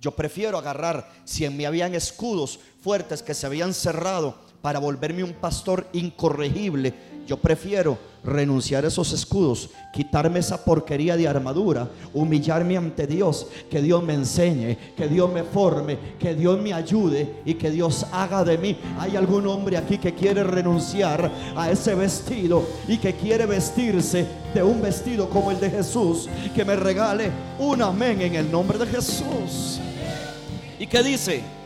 [0.00, 5.24] Yo prefiero agarrar, si en mí habían escudos fuertes que se habían cerrado para volverme
[5.24, 6.94] un pastor incorregible,
[7.28, 13.82] yo prefiero renunciar a esos escudos, quitarme esa porquería de armadura, humillarme ante Dios, que
[13.82, 18.44] Dios me enseñe, que Dios me forme, que Dios me ayude y que Dios haga
[18.44, 18.78] de mí.
[18.98, 24.62] Hay algún hombre aquí que quiere renunciar a ese vestido y que quiere vestirse de
[24.62, 28.86] un vestido como el de Jesús, que me regale un amén en el nombre de
[28.86, 29.80] Jesús.
[30.78, 31.57] ¿Y qué dice?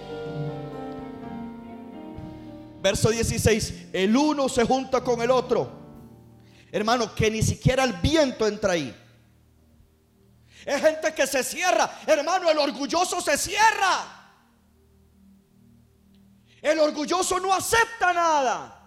[2.83, 5.83] Verso 16, el uno se junta con el otro
[6.73, 8.99] Hermano, que ni siquiera el viento entra ahí.
[10.65, 12.01] Es gente que se cierra.
[12.07, 14.31] Hermano, el orgulloso se cierra.
[16.63, 18.79] El orgulloso no acepta nada.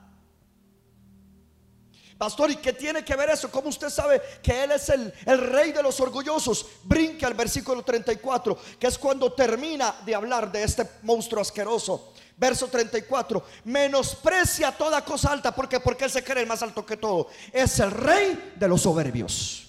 [2.18, 3.52] Pastor, ¿y qué tiene que ver eso?
[3.52, 6.66] ¿Cómo usted sabe que Él es el, el, rey de los orgullosos?
[6.86, 12.14] Brinque al versículo 34, que es cuando termina de hablar de este monstruo asqueroso.
[12.38, 15.56] Verso 34, menosprecia toda cosa alta.
[15.56, 15.80] ¿Por qué?
[15.80, 17.30] Porque Él se cree más alto que todo.
[17.52, 19.65] Es el rey de los soberbios.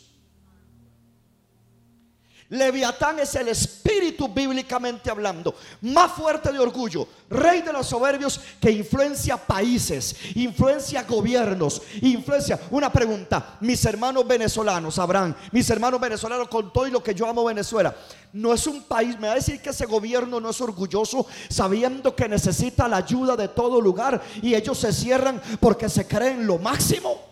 [2.49, 8.71] Leviatán es el espíritu bíblicamente hablando, más fuerte de orgullo, rey de los soberbios que
[8.71, 12.61] influencia países, influencia gobiernos, influencia.
[12.71, 17.27] Una pregunta, mis hermanos venezolanos sabrán, mis hermanos venezolanos con todo y lo que yo
[17.27, 17.94] amo Venezuela,
[18.33, 22.15] no es un país, me va a decir que ese gobierno no es orgulloso sabiendo
[22.15, 26.59] que necesita la ayuda de todo lugar y ellos se cierran porque se creen lo
[26.59, 27.25] máximo.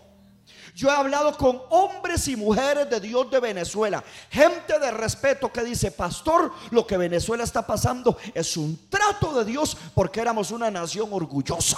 [0.75, 5.63] Yo he hablado con hombres y mujeres de Dios de Venezuela, gente de respeto que
[5.63, 10.69] dice, pastor, lo que Venezuela está pasando es un trato de Dios porque éramos una
[10.69, 11.77] nación orgullosa.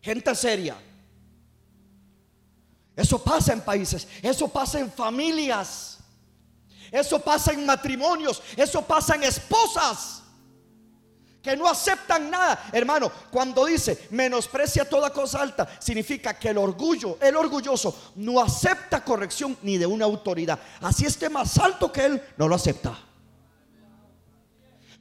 [0.00, 0.76] Gente seria.
[2.94, 5.98] Eso pasa en países, eso pasa en familias,
[6.92, 10.23] eso pasa en matrimonios, eso pasa en esposas
[11.44, 12.70] que no aceptan nada.
[12.72, 19.04] Hermano, cuando dice menosprecia toda cosa alta, significa que el orgullo, el orgulloso, no acepta
[19.04, 20.58] corrección ni de una autoridad.
[20.80, 22.98] Así esté más alto que él, no lo acepta.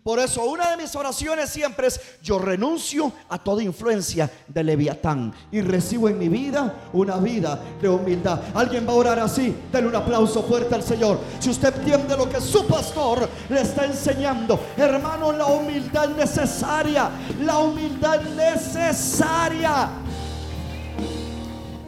[0.03, 5.33] Por eso una de mis oraciones siempre es, yo renuncio a toda influencia de Leviatán
[5.49, 8.41] y recibo en mi vida una vida de humildad.
[8.53, 11.19] Alguien va a orar así, denle un aplauso fuerte al Señor.
[11.39, 17.59] Si usted entiende lo que su pastor le está enseñando, hermano, la humildad necesaria, la
[17.59, 19.89] humildad necesaria.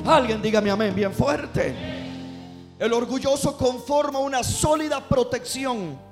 [0.06, 1.76] Alguien dígame amén bien fuerte.
[2.80, 6.05] El orgulloso conforma una sólida protección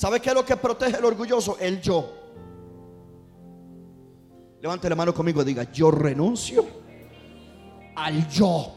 [0.00, 1.58] ¿Sabe qué es lo que protege el orgulloso?
[1.58, 2.10] El yo.
[4.62, 6.66] Levante la mano conmigo y diga, yo renuncio
[7.96, 8.72] al yo.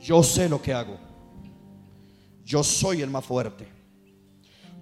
[0.00, 0.96] Yo sé lo que hago.
[2.42, 3.68] Yo soy el más fuerte.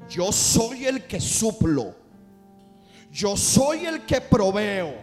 [0.08, 1.92] Yo soy el que suplo.
[3.10, 4.94] Yo soy el que proveo.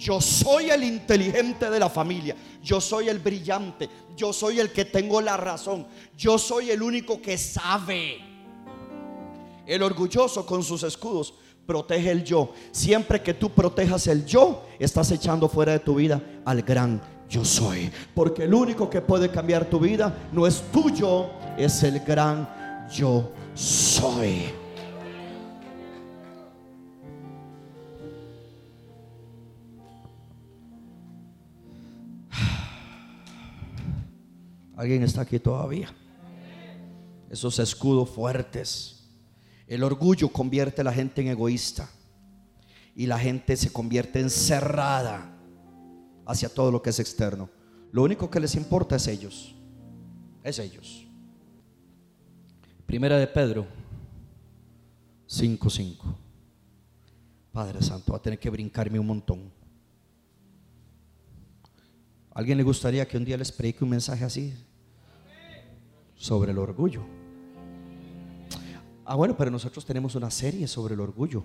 [0.00, 2.34] Yo soy el inteligente de la familia.
[2.62, 3.88] Yo soy el brillante
[4.20, 8.18] yo soy el que tengo la razón, yo soy el único que sabe.
[9.66, 11.32] El orgulloso con sus escudos
[11.64, 12.52] protege el yo.
[12.70, 17.46] Siempre que tú protejas el yo, estás echando fuera de tu vida al gran yo
[17.46, 17.90] soy.
[18.14, 23.30] Porque el único que puede cambiar tu vida no es tuyo, es el gran yo
[23.54, 24.59] soy.
[34.80, 35.94] Alguien está aquí todavía.
[37.28, 39.10] Esos escudos fuertes.
[39.66, 41.90] El orgullo convierte a la gente en egoísta.
[42.96, 45.36] Y la gente se convierte en cerrada
[46.24, 47.50] hacia todo lo que es externo.
[47.92, 49.54] Lo único que les importa es ellos.
[50.42, 51.06] Es ellos.
[52.86, 53.66] Primera de Pedro
[55.28, 55.98] 5.5.
[57.52, 59.52] Padre Santo, va a tener que brincarme un montón.
[62.32, 64.54] ¿Alguien le gustaría que un día les predique un mensaje así?
[66.20, 67.02] Sobre el orgullo.
[69.06, 71.42] Ah, bueno, pero nosotros tenemos una serie sobre el orgullo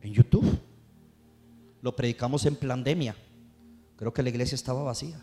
[0.00, 0.58] en YouTube.
[1.82, 3.14] Lo predicamos en pandemia.
[3.96, 5.20] Creo que la iglesia estaba vacía.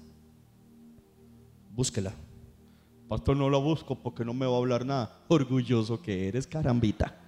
[1.73, 2.13] Búsquela.
[3.09, 5.19] Pastor, no la busco porque no me va a hablar nada.
[5.29, 7.19] Orgulloso que eres, carambita.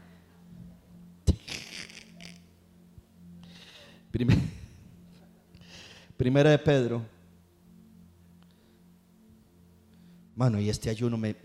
[6.18, 7.02] Primera de Pedro
[10.40, 11.36] Mano, y este ayuno me,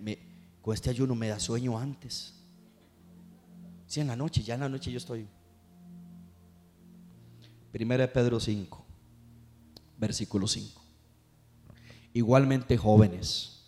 [0.63, 2.33] con este ayuno me da sueño antes.
[3.89, 5.27] Sí, en la noche, ya en la noche yo estoy.
[7.73, 8.85] Primera de Pedro 5,
[9.99, 10.81] versículo 5.
[12.13, 13.65] Igualmente jóvenes,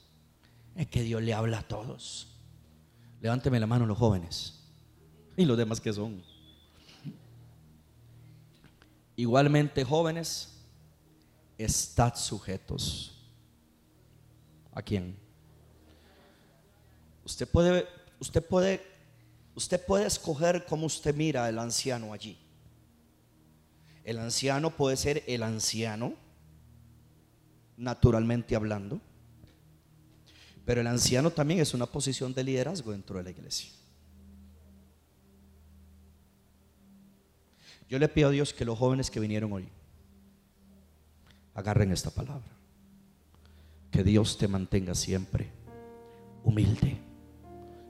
[0.76, 2.28] es que Dios le habla a todos.
[3.20, 4.60] Levánteme la mano los jóvenes
[5.36, 6.22] y los demás que son.
[9.16, 10.56] Igualmente jóvenes,
[11.58, 13.15] estad sujetos
[14.76, 15.16] ¿A quién?
[17.24, 17.86] Usted puede,
[18.20, 18.82] usted puede,
[19.54, 22.38] usted puede escoger cómo usted mira al anciano allí.
[24.04, 26.12] El anciano puede ser el anciano,
[27.78, 29.00] naturalmente hablando,
[30.66, 33.70] pero el anciano también es una posición de liderazgo dentro de la iglesia.
[37.88, 39.68] Yo le pido a Dios que los jóvenes que vinieron hoy
[41.54, 42.55] agarren esta palabra.
[43.96, 45.50] Que Dios te mantenga siempre
[46.44, 46.98] humilde,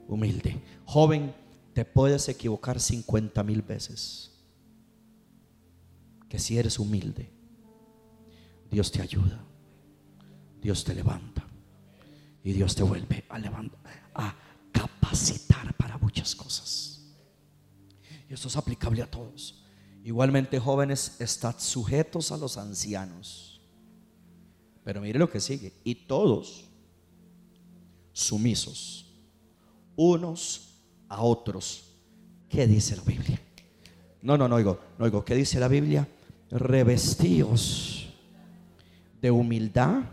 [0.07, 0.63] humilde.
[0.85, 1.35] Joven,
[1.73, 4.31] te puedes equivocar 50 mil veces.
[6.29, 7.29] Que si eres humilde,
[8.71, 9.43] Dios te ayuda,
[10.61, 11.45] Dios te levanta
[12.41, 13.81] y Dios te vuelve a levantar,
[14.15, 14.33] a
[14.71, 17.01] capacitar para muchas cosas.
[18.29, 19.61] Y esto es aplicable a todos.
[20.05, 23.46] Igualmente, jóvenes, estad sujetos a los ancianos
[24.87, 25.73] pero mire lo que sigue.
[25.83, 26.63] Y todos
[28.13, 29.05] sumisos,
[29.97, 30.79] unos
[31.09, 31.91] a otros.
[32.47, 33.37] ¿Qué dice la Biblia?
[34.21, 35.25] No, no, no oigo, no oigo.
[35.25, 36.07] ¿Qué dice la Biblia?
[36.51, 38.13] Revestidos
[39.21, 40.03] de humildad,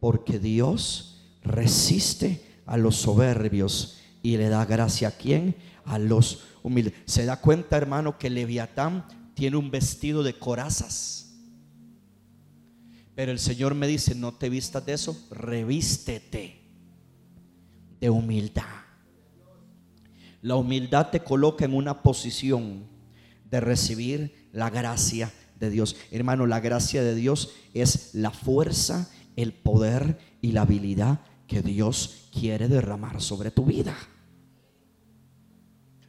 [0.00, 5.54] porque Dios resiste a los soberbios y le da gracia a quien?
[5.84, 6.94] A los humildes.
[7.04, 11.23] ¿Se da cuenta, hermano, que Leviatán tiene un vestido de corazas?
[13.14, 16.60] Pero el Señor me dice, no te vistas de eso, revístete
[18.00, 18.64] de humildad.
[20.42, 22.86] La humildad te coloca en una posición
[23.50, 25.96] de recibir la gracia de Dios.
[26.10, 32.28] Hermano, la gracia de Dios es la fuerza, el poder y la habilidad que Dios
[32.32, 33.96] quiere derramar sobre tu vida.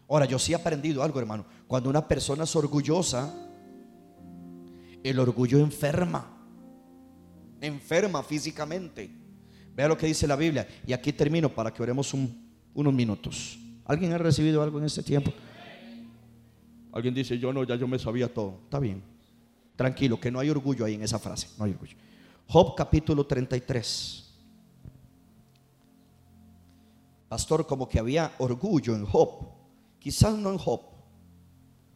[0.10, 1.46] Ahora, yo sí he aprendido algo, hermano.
[1.68, 3.34] Cuando una persona es orgullosa,
[5.04, 6.35] el orgullo enferma.
[7.62, 9.10] Enferma físicamente.
[9.76, 10.68] Vea lo que dice la Biblia.
[10.86, 13.60] Y aquí termino para que oremos unos minutos.
[13.86, 15.32] ¿Alguien ha recibido algo en este tiempo?
[16.92, 18.60] Alguien dice, yo no, ya yo me sabía todo.
[18.64, 19.04] Está bien.
[19.76, 21.50] Tranquilo, que no hay orgullo ahí en esa frase.
[21.58, 21.98] No hay orgullo.
[22.48, 24.26] Job capítulo 33.
[27.28, 29.30] Pastor, como que había orgullo en Job.
[30.00, 30.82] Quizás no en Job,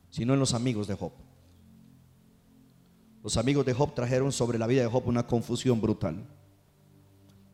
[0.10, 1.14] sino en los amigos de Job.
[3.24, 6.26] Los amigos de Job trajeron sobre la vida de Job una confusión brutal.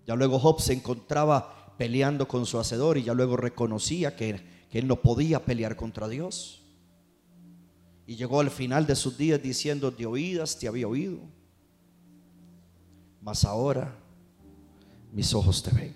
[0.05, 4.87] Ya luego Job se encontraba peleando con su hacedor y ya luego reconocía que, él
[4.87, 6.61] no podía pelear contra Dios.
[8.05, 11.19] Y llegó al final de sus días diciendo, de oídas te había oído,
[13.21, 13.95] mas ahora
[15.13, 15.95] mis ojos te ven.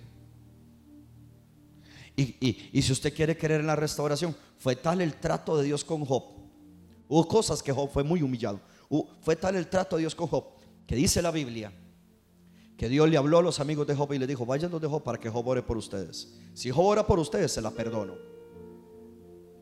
[2.16, 6.04] Y, si usted quiere creer en la restauración, fue tal el trato de Dios con
[6.04, 6.24] Job.
[7.06, 8.60] Hubo cosas que Job fue muy humillado.
[9.20, 10.44] Fue tal el trato de Dios con Job
[10.86, 11.72] que dice la Biblia
[12.80, 15.02] que Dios le habló a los amigos de Job y le dijo, vayan donde Job
[15.02, 16.34] para que Job ore por ustedes.
[16.54, 18.14] Si Job ora por ustedes, se la perdono.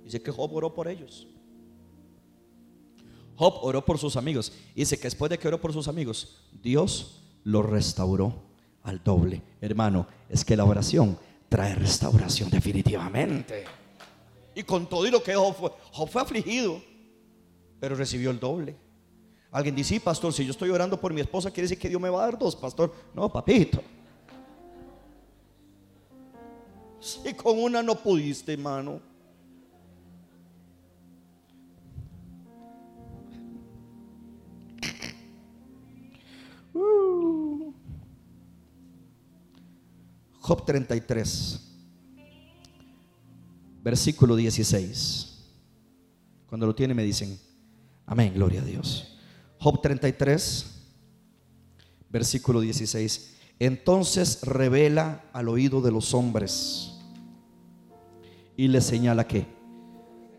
[0.05, 1.26] Dice que Job oró por ellos.
[3.35, 4.53] Job oró por sus amigos.
[4.72, 8.41] Dice que después de que oró por sus amigos, Dios lo restauró
[8.85, 9.43] al doble.
[9.61, 11.18] Hermano, es que la oración
[11.49, 13.64] trae restauración definitivamente.
[14.55, 16.81] Y con todo y lo que Job fue, Job fue afligido,
[17.81, 18.76] pero recibió el doble.
[19.59, 22.00] Alguien dice, sí, pastor, si yo estoy orando por mi esposa, quiere decir que Dios
[22.00, 22.94] me va a dar dos, pastor.
[23.12, 23.82] No, papito.
[27.00, 29.00] Si con una no pudiste, hermano.
[40.40, 41.61] Job 33,
[43.82, 45.46] versículo 16.
[46.46, 47.36] Cuando lo tiene me dicen,
[48.06, 49.17] amén, gloria a Dios.
[49.61, 50.66] Job 33,
[52.11, 53.36] versículo 16.
[53.59, 56.92] Entonces revela al oído de los hombres
[58.56, 59.46] y le señala que.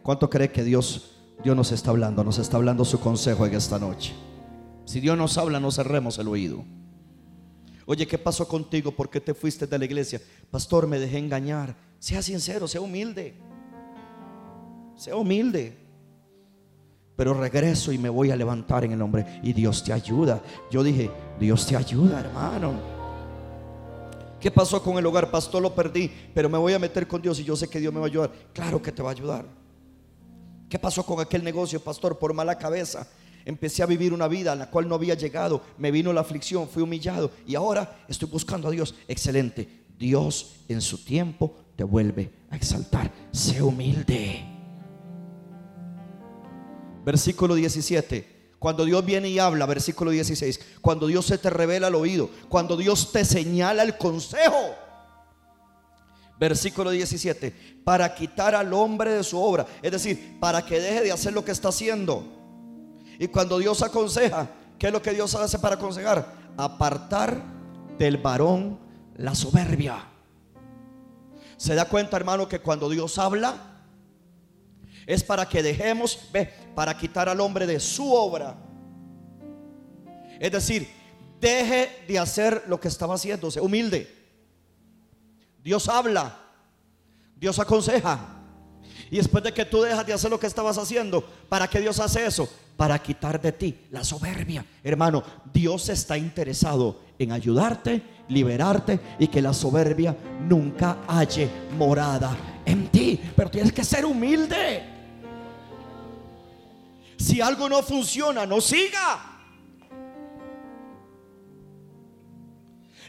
[0.04, 1.12] ¿Cuánto cree que Dios,
[1.44, 2.24] Dios nos está hablando?
[2.24, 4.14] Nos está hablando su consejo en esta noche.
[4.86, 6.64] Si Dios nos habla, no cerremos el oído.
[7.86, 8.92] Oye, ¿qué pasó contigo?
[8.92, 10.22] ¿Por qué te fuiste de la iglesia?
[10.50, 11.76] Pastor, me dejé engañar.
[12.00, 13.36] Sea sincero, sea humilde.
[14.96, 15.89] Sea humilde.
[17.20, 19.42] Pero regreso y me voy a levantar en el nombre.
[19.44, 20.42] Y Dios te ayuda.
[20.72, 22.80] Yo dije, Dios te ayuda, hermano.
[24.40, 25.30] ¿Qué pasó con el hogar?
[25.30, 27.94] Pastor, lo perdí, pero me voy a meter con Dios y yo sé que Dios
[27.94, 28.32] me va a ayudar.
[28.54, 29.46] Claro que te va a ayudar.
[30.70, 32.18] ¿Qué pasó con aquel negocio, pastor?
[32.18, 33.06] Por mala cabeza.
[33.44, 35.62] Empecé a vivir una vida a la cual no había llegado.
[35.78, 38.96] Me vino la aflicción, fui humillado y ahora estoy buscando a Dios.
[39.10, 39.68] Excelente.
[39.98, 43.12] Dios en su tiempo te vuelve a exaltar.
[43.34, 44.59] Sé humilde.
[47.10, 48.54] Versículo 17.
[48.60, 50.60] Cuando Dios viene y habla, versículo 16.
[50.80, 52.30] Cuando Dios se te revela al oído.
[52.50, 54.76] Cuando Dios te señala el consejo.
[56.40, 57.82] Versículo 17.
[57.84, 59.66] Para quitar al hombre de su obra.
[59.82, 62.24] Es decir, para que deje de hacer lo que está haciendo
[63.18, 64.48] y cuando Dios aconseja,
[64.78, 66.32] ¿qué es lo que Dios hace para aconsejar?
[66.56, 67.44] Apartar
[67.98, 68.80] del varón
[69.18, 70.06] la soberbia.
[71.58, 73.79] ¿Se da cuenta, hermano, que cuando Dios habla
[75.10, 78.56] es para que dejemos, ve, para quitar al hombre de su obra?
[80.40, 80.88] Es decir,
[81.42, 84.08] deje de hacer lo que estaba haciendo, sea humilde.
[85.64, 86.38] Dios habla,
[87.36, 88.20] Dios aconseja.
[89.10, 92.00] Y después de que tú dejas de hacer lo que estabas haciendo, ¿para qué Dios
[92.00, 92.48] hace eso?
[92.78, 94.64] Para quitar de ti la soberbia.
[94.84, 100.16] Hermano, Dios está interesado en ayudarte, liberarte y que la soberbia
[100.48, 103.20] nunca halle morada en ti.
[103.36, 104.89] Pero tienes que ser humilde.
[107.20, 109.26] Si algo no funciona, no siga.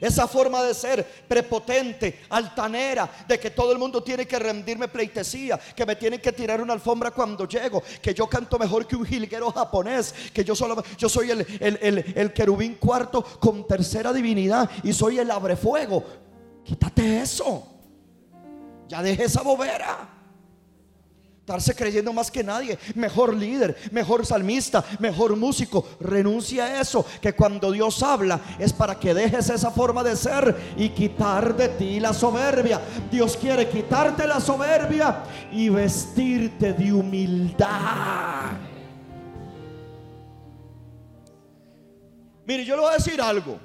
[0.00, 5.58] Esa forma de ser prepotente, altanera, de que todo el mundo tiene que rendirme pleitesía,
[5.58, 9.04] que me tienen que tirar una alfombra cuando llego, que yo canto mejor que un
[9.04, 14.92] jilguero japonés, que yo solo, soy el, el, el querubín cuarto con tercera divinidad y
[14.94, 16.02] soy el abrefuego.
[16.64, 17.66] Quítate eso.
[18.88, 20.19] Ya deje esa bobera
[21.50, 25.84] estarse creyendo más que nadie, mejor líder, mejor salmista, mejor músico.
[25.98, 30.74] Renuncia a eso, que cuando Dios habla es para que dejes esa forma de ser
[30.76, 32.80] y quitar de ti la soberbia.
[33.10, 38.52] Dios quiere quitarte la soberbia y vestirte de humildad.
[42.46, 43.58] Mire, yo le voy a decir algo.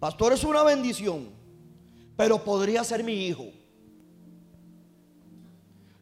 [0.00, 1.28] Pastor es una bendición,
[2.16, 3.57] pero podría ser mi hijo.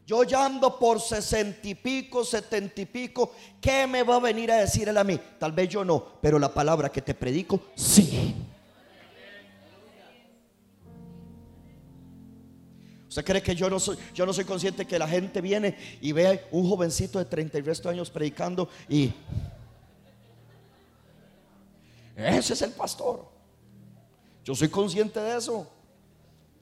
[0.07, 3.33] Yo ya ando por sesenta y pico, setenta y pico.
[3.59, 5.19] ¿Qué me va a venir a decir él a mí?
[5.37, 8.33] Tal vez yo no, pero la palabra que te predico, sí.
[13.09, 16.13] ¿Usted cree que yo no soy, yo no soy consciente que la gente viene y
[16.13, 19.11] ve un jovencito de 30 y resto de años predicando y
[22.15, 23.27] ese es el pastor?
[24.45, 25.69] Yo soy consciente de eso.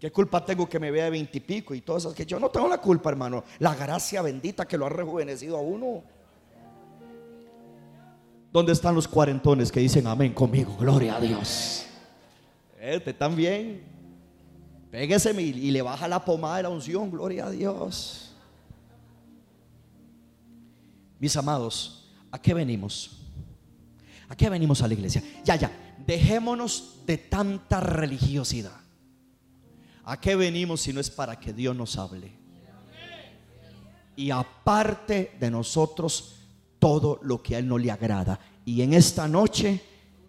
[0.05, 2.13] ¿Qué culpa tengo que me vea de veintipico y, y todas esas?
[2.13, 3.43] Que yo no tengo la culpa, hermano.
[3.57, 6.03] La gracia bendita que lo ha rejuvenecido a uno.
[8.53, 10.77] ¿Dónde están los cuarentones que dicen amén conmigo?
[10.77, 11.87] Gloria a Dios.
[12.79, 13.81] Este también.
[14.91, 17.09] Péguese y le baja la pomada de la unción.
[17.09, 18.31] Gloria a Dios.
[21.17, 23.23] Mis amados, ¿a qué venimos?
[24.29, 25.23] ¿A qué venimos a la iglesia?
[25.43, 25.95] Ya, ya.
[26.05, 28.84] Dejémonos de tanta religiosidad.
[30.05, 32.31] ¿A qué venimos si no es para que Dios nos hable?
[34.15, 36.35] Y aparte de nosotros
[36.79, 38.39] todo lo que a Él no le agrada.
[38.63, 39.81] Y en esta noche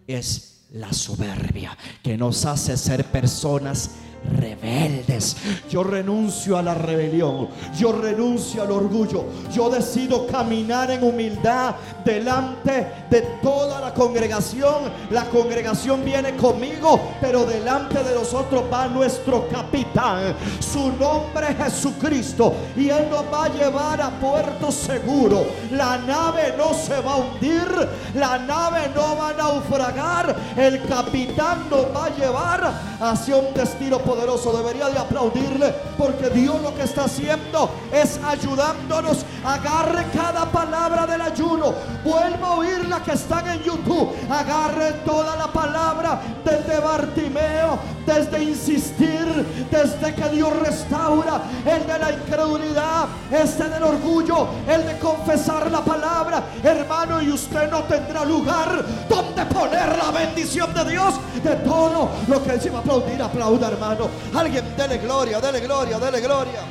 [0.07, 3.91] es la soberbia que nos hace ser personas
[4.35, 5.37] rebeldes.
[5.69, 7.49] Yo renuncio a la rebelión.
[7.77, 9.25] Yo renuncio al orgullo.
[9.53, 14.91] Yo decido caminar en humildad delante de toda la congregación.
[15.11, 20.35] La congregación viene conmigo, pero delante de nosotros va nuestro capitán.
[20.59, 22.53] Su nombre es Jesucristo.
[22.75, 25.45] Y Él nos va a llevar a puerto seguro.
[25.71, 27.67] La nave no se va a hundir.
[28.15, 30.35] La nave no va a naufragar.
[30.55, 34.53] El capitán nos va a llevar hacia un destino poderoso.
[34.53, 39.25] Debería de aplaudirle porque Dios lo que está haciendo es ayudándonos.
[39.43, 41.73] Agarre cada palabra del ayuno.
[42.03, 44.09] Vuelva a oír la que están en YouTube.
[44.29, 52.11] Agarre toda la palabra desde Bartimeo, desde insistir, desde que Dios restaura, el de la
[52.11, 56.43] incredulidad, este del orgullo, el de confesar la palabra.
[56.63, 62.43] Hermano, y usted no tendrá lugar donde poner la bendición de Dios de todo lo
[62.43, 63.96] que encima aplaudir, aplauda, hermano.
[64.33, 66.61] Alguien dele gloria, dele gloria, dele gloria.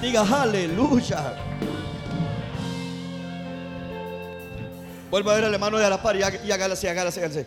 [0.00, 1.34] Diga aleluya.
[5.10, 7.46] Vuelva a ver al hermano de la par y, hágale así, hágale así, hágale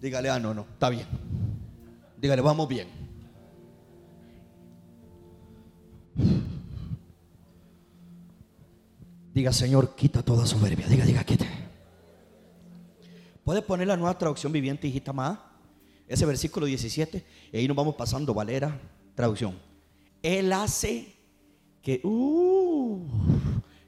[0.00, 1.06] Dígale, ah, no, no, está bien.
[2.16, 2.88] Dígale, vamos bien.
[9.32, 10.86] Diga, Señor, quita toda soberbia.
[10.88, 11.51] Diga, diga, quite.
[13.44, 15.38] ¿Puede poner la nueva traducción viviente, hijita más?
[16.06, 17.24] Ese versículo 17.
[17.52, 18.80] Y ahí nos vamos pasando, Valera,
[19.14, 19.58] traducción.
[20.22, 21.14] Él hace
[21.82, 23.04] que, uh,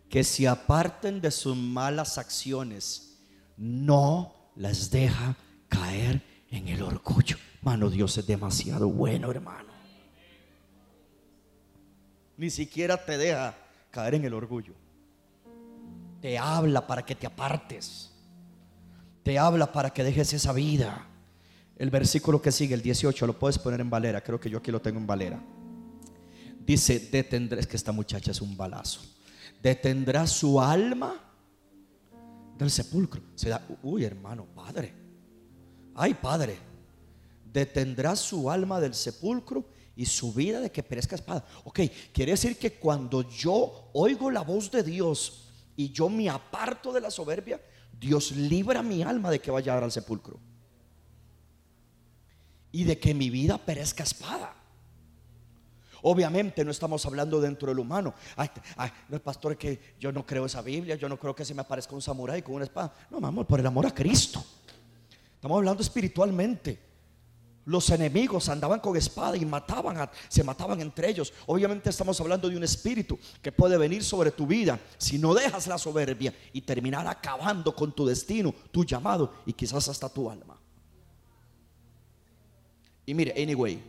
[0.09, 3.19] que se aparten de sus malas acciones.
[3.57, 5.37] No las deja
[5.69, 7.37] caer en el orgullo.
[7.63, 9.73] Mano, Dios es demasiado bueno, hermano.
[12.37, 13.57] Ni siquiera te deja
[13.91, 14.75] caer en el orgullo
[16.25, 18.11] te habla para que te apartes.
[19.25, 21.09] Te habla para que dejes esa vida.
[21.77, 24.23] El versículo que sigue, el 18, lo puedes poner en Valera.
[24.23, 25.43] Creo que yo aquí lo tengo en Valera.
[26.65, 29.01] Dice, detendrá, es que esta muchacha es un balazo.
[29.63, 31.21] Detendrá su alma
[32.57, 33.23] del sepulcro.
[33.35, 34.95] Se da, uy, hermano, padre.
[35.95, 36.59] Ay, padre.
[37.51, 39.65] Detendrá su alma del sepulcro
[39.97, 41.47] y su vida de que perezca espada.
[41.65, 41.81] Ok,
[42.13, 47.01] quiere decir que cuando yo oigo la voz de Dios y yo me aparto de
[47.01, 47.61] la soberbia,
[48.05, 50.39] Dios libra mi alma de que vaya al sepulcro.
[52.71, 54.55] Y de que mi vida perezca espada.
[56.03, 58.13] Obviamente no estamos hablando dentro del humano.
[58.37, 58.51] Ay,
[59.09, 61.95] no, pastor, que yo no creo esa Biblia, yo no creo que se me aparezca
[61.95, 62.93] un samurái con una espada.
[63.11, 64.45] No, vamos, por el amor a Cristo.
[65.37, 66.79] Estamos hablando espiritualmente.
[67.67, 71.33] Los enemigos andaban con espada y mataban, se mataban entre ellos.
[71.47, 75.67] Obviamente estamos hablando de un espíritu que puede venir sobre tu vida si no dejas
[75.67, 80.59] la soberbia y terminar acabando con tu destino, tu llamado y quizás hasta tu alma.
[83.07, 83.83] Y mire, anyway,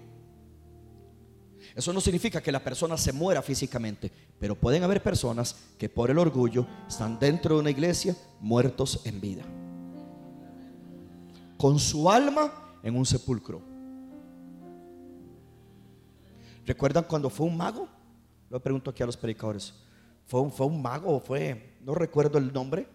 [1.75, 4.09] eso no significa que la persona se muera físicamente,
[4.39, 9.19] pero pueden haber personas que por el orgullo están dentro de una iglesia muertos en
[9.19, 9.43] vida.
[11.57, 13.61] Con su alma en un sepulcro.
[16.65, 17.89] ¿Recuerdan cuando fue un mago?
[18.49, 19.73] Lo pregunto aquí a los predicadores.
[20.27, 22.87] ¿Fue un, fue un mago fue, no recuerdo el nombre,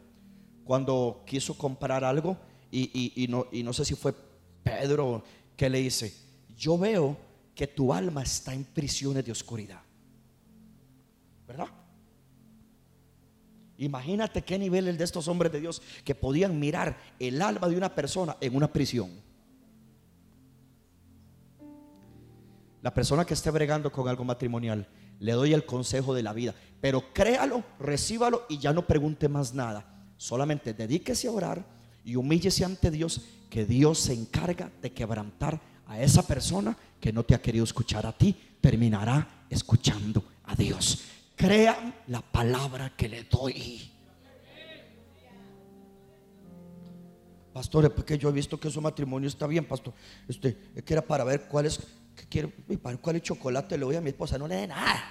[0.64, 2.36] cuando quiso comprar algo
[2.70, 4.14] y, no, y no sé si fue
[4.62, 5.24] Pedro
[5.56, 6.14] que le dice,
[6.56, 7.16] yo veo
[7.54, 9.82] que tu alma está en prisiones de oscuridad.
[11.48, 11.66] ¿Verdad?
[13.78, 17.76] Imagínate qué nivel el de estos hombres de Dios que podían mirar el alma de
[17.76, 19.29] una persona en una prisión.
[22.82, 24.86] La persona que esté bregando con algo matrimonial,
[25.18, 29.52] le doy el consejo de la vida, pero créalo, recíbalo y ya no pregunte más
[29.52, 29.84] nada.
[30.16, 31.64] Solamente dedíquese a orar
[32.04, 33.20] y humíllese ante Dios,
[33.50, 38.06] que Dios se encarga de quebrantar a esa persona que no te ha querido escuchar
[38.06, 41.02] a ti, terminará escuchando a Dios.
[41.36, 43.90] Crean la palabra que le doy.
[47.52, 49.92] Pastor, es porque yo he visto que su matrimonio está bien, pastor.
[50.28, 51.80] Este, es que era para ver cuál es,
[52.28, 52.50] quiero,
[52.82, 54.38] para cuál chocolate le voy a mi esposa.
[54.38, 55.02] No le dé nada.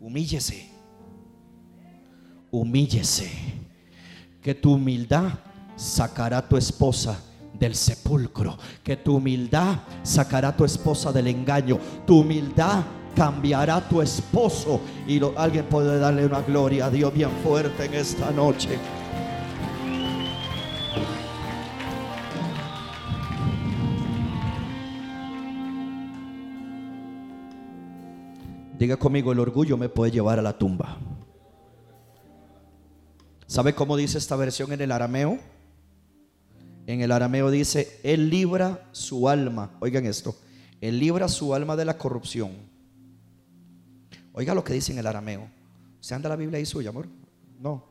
[0.00, 0.68] Humíllese.
[2.50, 3.30] Humíllese.
[4.40, 5.32] Que tu humildad
[5.76, 7.18] sacará a tu esposa
[7.58, 8.58] del sepulcro.
[8.82, 11.78] Que tu humildad sacará a tu esposa del engaño.
[12.06, 12.82] Tu humildad
[13.14, 14.80] cambiará a tu esposo.
[15.06, 18.78] Y alguien puede darle una gloria a Dios bien fuerte en esta noche.
[28.82, 30.98] Diga conmigo, el orgullo me puede llevar a la tumba.
[33.46, 35.38] ¿Sabe cómo dice esta versión en el arameo?
[36.88, 39.70] En el arameo dice, Él libra su alma.
[39.78, 40.34] Oigan esto,
[40.80, 42.50] Él libra su alma de la corrupción.
[44.32, 45.48] Oiga lo que dice en el arameo.
[46.00, 47.06] ¿Se anda la Biblia ahí suya, amor?
[47.60, 47.84] No.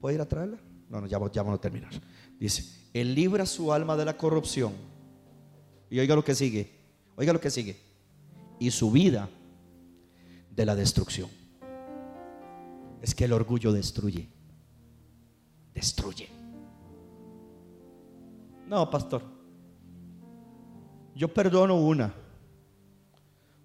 [0.00, 0.58] ¿Puede ir a traerla?
[0.88, 1.90] No, no, ya, ya vamos a terminar.
[2.38, 2.64] Dice,
[2.94, 4.72] Él libra su alma de la corrupción.
[5.90, 6.70] Y oiga lo que sigue.
[7.16, 7.76] Oiga lo que sigue.
[8.60, 9.28] Y su vida
[10.58, 11.30] de la destrucción.
[13.00, 14.28] Es que el orgullo destruye.
[15.72, 16.28] Destruye.
[18.66, 19.22] No, pastor.
[21.14, 22.12] Yo perdono una.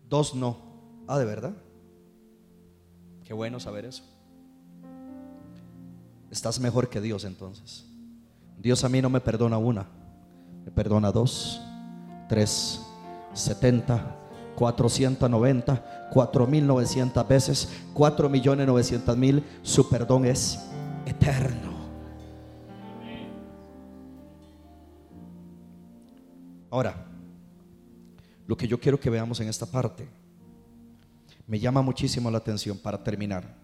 [0.07, 0.55] Dos no.
[1.07, 1.55] Ah, ¿de verdad?
[3.23, 4.03] Qué bueno saber eso.
[6.29, 7.87] Estás mejor que Dios entonces.
[8.59, 9.87] Dios a mí no me perdona una.
[10.63, 11.59] Me perdona dos,
[12.29, 12.85] tres,
[13.33, 14.22] setenta
[14.55, 19.43] 490, 4900 veces, 4 millones 900 mil.
[19.61, 20.59] Su perdón es
[21.05, 21.73] eterno.
[26.69, 27.05] Ahora,
[28.47, 30.07] lo que yo quiero que veamos en esta parte
[31.45, 33.55] me llama muchísimo la atención para terminar.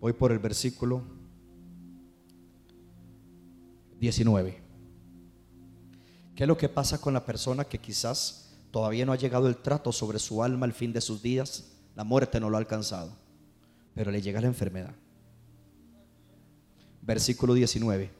[0.00, 1.02] Voy por el versículo
[3.98, 4.62] 19.
[6.34, 9.56] ¿Qué es lo que pasa con la persona que quizás Todavía no ha llegado el
[9.56, 11.72] trato sobre su alma al fin de sus días.
[11.94, 13.12] La muerte no lo ha alcanzado.
[13.94, 14.94] Pero le llega la enfermedad.
[17.02, 18.10] Versículo 19.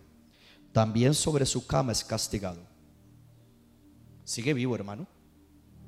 [0.73, 2.61] También sobre su cama es castigado.
[4.25, 5.07] Sigue vivo, hermano.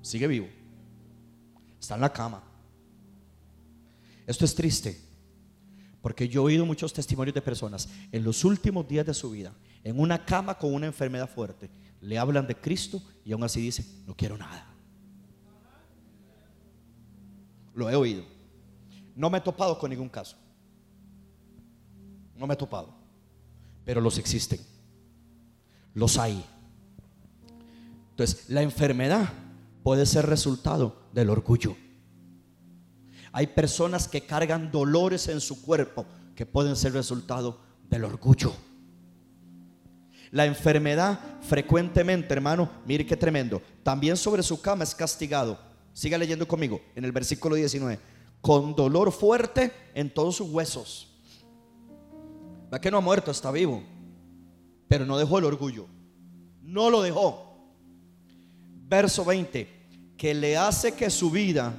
[0.03, 0.49] Sigue vivo.
[1.81, 2.43] Está en la cama.
[4.27, 5.10] Esto es triste.
[6.03, 9.53] Porque yo he oído muchos testimonios de personas en los últimos días de su vida,
[9.85, 11.71] en una cama con una enfermedad fuerte,
[12.01, 14.67] le hablan de Cristo y aún así dice, no quiero nada.
[17.75, 18.25] Lo he oído.
[19.15, 20.37] No me he topado con ningún caso.
[22.37, 22.95] No me he topado.
[23.85, 24.61] Pero los existen.
[25.95, 26.45] Los hay.
[28.11, 29.31] Entonces, la enfermedad
[29.83, 31.77] puede ser resultado del orgullo.
[33.33, 38.53] Hay personas que cargan dolores en su cuerpo que pueden ser resultado del orgullo.
[40.31, 43.61] La enfermedad frecuentemente, hermano, mire qué tremendo.
[43.83, 45.59] También sobre su cama es castigado.
[45.93, 47.99] Siga leyendo conmigo en el versículo 19.
[48.41, 51.09] Con dolor fuerte en todos sus huesos.
[52.73, 53.83] Va que no ha muerto, está vivo.
[54.89, 55.87] Pero no dejó el orgullo.
[56.63, 57.75] No lo dejó.
[58.89, 60.15] Verso 20.
[60.17, 61.75] Que le hace que su vida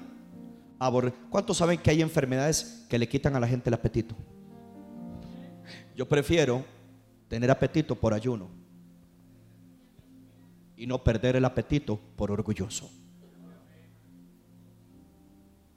[1.29, 4.15] ¿Cuántos saben que hay enfermedades que le quitan a la gente el apetito?
[5.95, 6.65] Yo prefiero
[7.27, 8.49] tener apetito por ayuno
[10.75, 12.89] y no perder el apetito por orgulloso.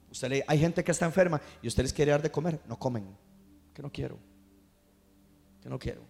[0.09, 2.79] Usted le, hay gente que está enferma y usted les quiere dar de comer, no
[2.79, 3.05] comen,
[3.75, 4.17] que no quiero,
[5.61, 6.01] que no quiero.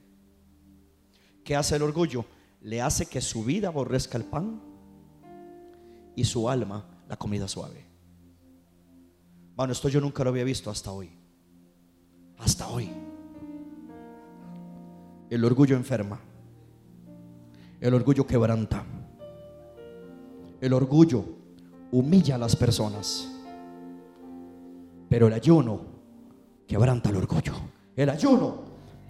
[1.43, 2.23] ¿Qué hace el orgullo?
[2.61, 4.61] Le hace que su vida aborrezca el pan
[6.15, 7.84] y su alma la comida suave.
[9.55, 11.09] Bueno, esto yo nunca lo había visto hasta hoy.
[12.39, 12.89] Hasta hoy.
[15.29, 16.19] El orgullo enferma.
[17.79, 18.83] El orgullo quebranta.
[20.59, 21.23] El orgullo
[21.91, 23.31] humilla a las personas.
[25.09, 25.81] Pero el ayuno
[26.67, 27.53] quebranta el orgullo.
[27.95, 28.63] El ayuno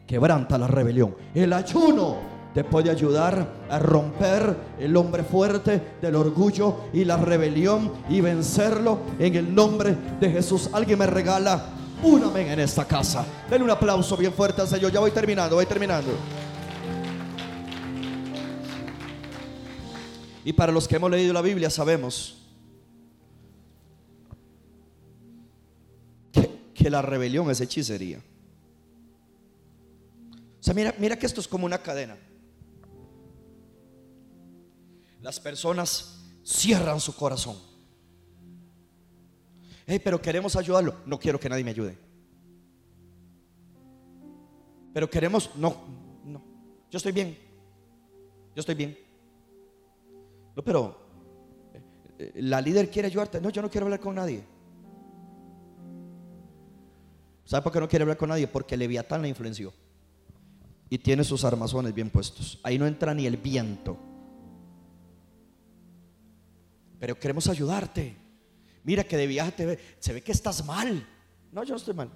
[0.05, 1.15] quebranta la rebelión.
[1.33, 7.91] El ayuno te puede ayudar a romper el hombre fuerte del orgullo y la rebelión
[8.07, 10.69] y vencerlo en el nombre de Jesús.
[10.71, 13.25] Alguien me regala Un amén en esta casa.
[13.49, 14.89] Denle un aplauso bien fuerte al Señor.
[14.89, 16.11] Ya voy terminando, voy terminando.
[20.45, 22.37] Y para los que hemos leído la Biblia sabemos
[26.31, 28.19] que, la rebelión es hechicería.
[30.61, 32.15] O sea, mira, mira que esto es como una cadena.
[35.25, 37.57] Las personas cierran su corazón.
[39.87, 40.97] Hey, pero queremos ayudarlo.
[41.07, 41.97] No quiero que nadie me ayude.
[44.93, 45.77] Pero queremos, no,
[46.25, 46.43] no.
[46.91, 47.35] Yo estoy bien.
[48.55, 48.95] Yo estoy bien.
[50.55, 50.95] No, pero
[52.19, 53.41] eh, la líder quiere ayudarte.
[53.41, 54.43] No, yo no quiero hablar con nadie.
[57.45, 58.47] ¿Sabe por qué no quiere hablar con nadie?
[58.47, 59.73] Porque Leviatán la influenció.
[60.87, 62.59] Y tiene sus armazones bien puestos.
[62.61, 63.97] Ahí no entra ni el viento.
[66.99, 68.15] Pero queremos ayudarte.
[68.83, 71.05] Mira que de viaje te ve, se ve que estás mal.
[71.51, 72.09] No, yo no estoy mal.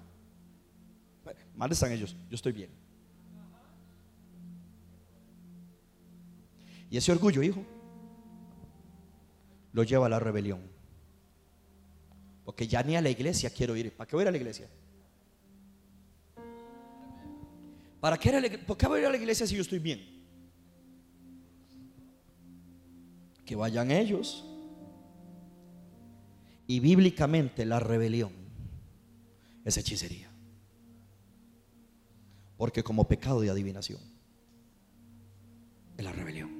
[1.56, 2.70] Mal están ellos, yo estoy bien.
[6.90, 7.64] Y ese orgullo, hijo,
[9.74, 10.62] lo lleva a la rebelión.
[12.46, 13.96] Porque ya ni a la iglesia quiero ir.
[13.96, 14.68] ¿Para qué voy a ir a la iglesia?
[18.00, 20.24] ¿Para qué, ¿Por qué voy a ir a la iglesia si yo estoy bien?
[23.46, 24.49] Que vayan ellos.
[26.70, 28.32] Y bíblicamente la rebelión
[29.66, 30.30] es hechicería.
[32.58, 34.00] Porque como pecado de adivinación
[35.98, 36.52] es la rebelión.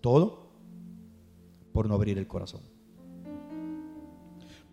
[0.00, 0.50] Todo
[1.74, 2.62] por no abrir el corazón.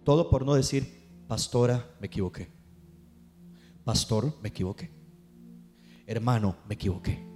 [0.05, 2.47] Todo por no decir, pastora, me equivoqué.
[3.83, 4.89] Pastor, me equivoqué.
[6.07, 7.27] Hermano, me equivoqué.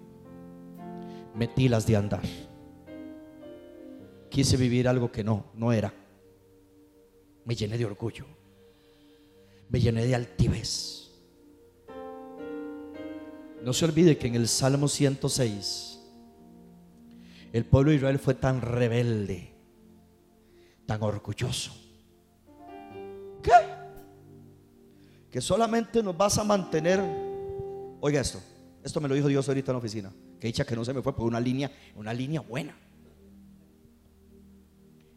[1.36, 2.53] Metí las de andar.
[4.34, 5.94] Quise vivir algo que no, no era.
[7.46, 8.26] Me llené de orgullo.
[9.70, 11.12] Me llené de altivez.
[13.62, 16.00] No se olvide que en el Salmo 106
[17.52, 19.54] el pueblo de Israel fue tan rebelde,
[20.88, 21.72] tan orgulloso.
[23.44, 23.52] ¿Qué?
[25.30, 27.00] Que solamente nos vas a mantener.
[28.02, 28.42] Oiga esto,
[28.84, 30.12] esto me lo dijo Dios ahorita en la oficina.
[30.40, 32.76] Que dicha que no se me fue por una línea, una línea buena.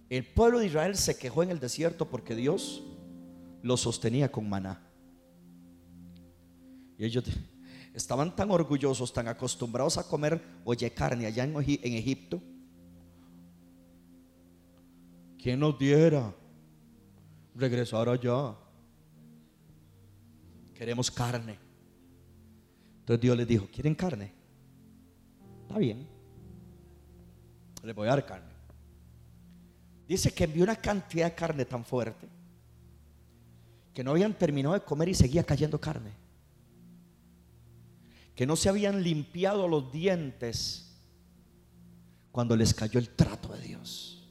[0.09, 2.83] El pueblo de Israel se quejó en el desierto porque Dios
[3.63, 4.81] lo sostenía con maná.
[6.99, 7.25] Y ellos
[7.93, 12.41] estaban tan orgullosos, tan acostumbrados a comer oye carne allá en, Egipto.
[15.43, 16.33] ¿Quién nos diera
[17.55, 18.55] regresar allá?
[20.75, 21.59] Queremos carne.
[23.01, 24.33] Entonces Dios les dijo, ¿quieren carne?
[25.63, 26.07] Está bien.
[27.83, 28.56] Les voy a dar carne.
[30.09, 32.29] Dice que envió una cantidad de carne tan fuerte
[33.93, 36.27] que no habían terminado de comer y seguía cayendo carne
[38.37, 40.95] que no se habían limpiado los dientes
[42.31, 44.29] cuando les cayó el trato de Dios.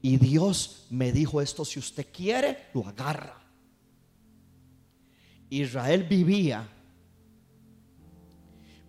[0.00, 3.38] Y Dios me dijo esto, si usted quiere, lo agarra.
[5.50, 6.66] Israel vivía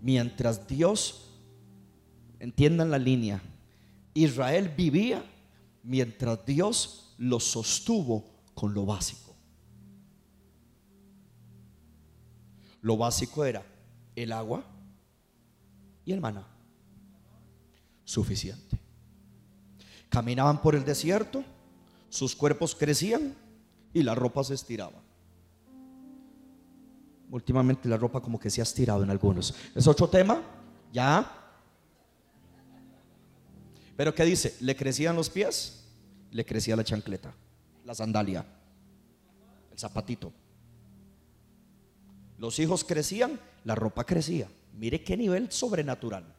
[0.02, 1.34] mientras Dios,
[2.40, 3.42] entiendan la línea,
[4.14, 5.24] Israel vivía
[5.84, 9.36] mientras Dios lo sostuvo con lo básico.
[12.82, 13.64] Lo básico era
[14.16, 14.64] el agua
[16.05, 16.47] y el maná.
[18.03, 18.80] Suficiente.
[20.10, 21.43] Caminaban por el desierto,
[22.10, 23.36] sus cuerpos crecían
[23.93, 25.01] y la ropa se estiraba.
[27.30, 29.53] Últimamente la ropa como que se ha estirado en algunos.
[29.76, 30.41] Es otro tema,
[30.91, 31.39] ya.
[34.00, 34.56] Pero ¿qué dice?
[34.62, 35.84] Le crecían los pies,
[36.32, 37.34] le crecía la chancleta,
[37.84, 38.45] la sandalia,
[39.70, 40.32] el zapatito.
[42.38, 44.47] Los hijos crecían, la ropa crecía.
[44.74, 46.34] Mire qué nivel sobrenatural.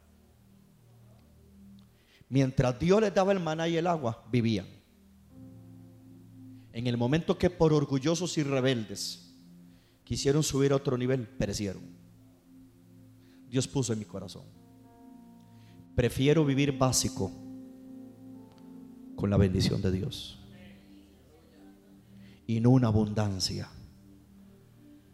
[2.29, 4.65] Mientras Dios les daba el maná y el agua, vivían.
[6.73, 9.35] En el momento que por orgullosos y rebeldes
[10.03, 11.83] quisieron subir a otro nivel, perecieron.
[13.47, 14.45] Dios puso en mi corazón.
[15.95, 17.40] Prefiero vivir básico
[19.15, 20.39] con la bendición de Dios
[22.47, 23.69] y no una abundancia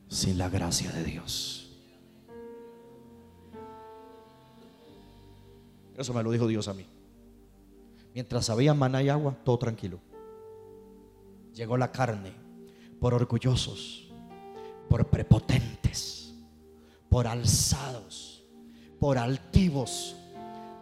[0.08, 1.70] sin la gracia de Dios.
[5.96, 6.86] Eso me lo dijo Dios a mí.
[8.14, 10.00] Mientras había maná y agua, todo tranquilo.
[11.54, 12.32] Llegó la carne
[13.00, 14.12] por orgullosos,
[14.90, 16.34] por prepotentes,
[17.10, 18.44] por alzados,
[19.00, 20.16] por altivos,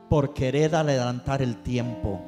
[0.09, 2.21] por querer adelantar el tiempo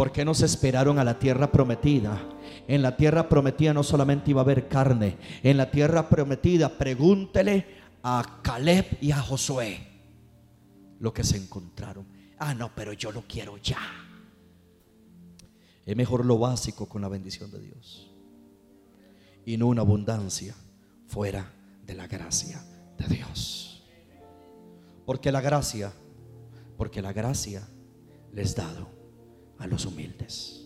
[0.00, 2.26] ¿Por qué no se esperaron a la tierra prometida?
[2.66, 7.66] En la tierra prometida no solamente iba a haber carne, en la tierra prometida pregúntele
[8.02, 9.86] a Caleb y a Josué
[11.00, 12.06] lo que se encontraron.
[12.38, 13.76] Ah, no, pero yo lo quiero ya.
[15.84, 18.10] Es mejor lo básico con la bendición de Dios
[19.44, 20.54] y no una abundancia
[21.08, 21.52] fuera
[21.84, 22.64] de la gracia
[22.96, 23.84] de Dios.
[25.04, 25.92] Porque la gracia,
[26.78, 27.68] porque la gracia
[28.32, 28.99] les dado
[29.60, 30.59] a los humildes.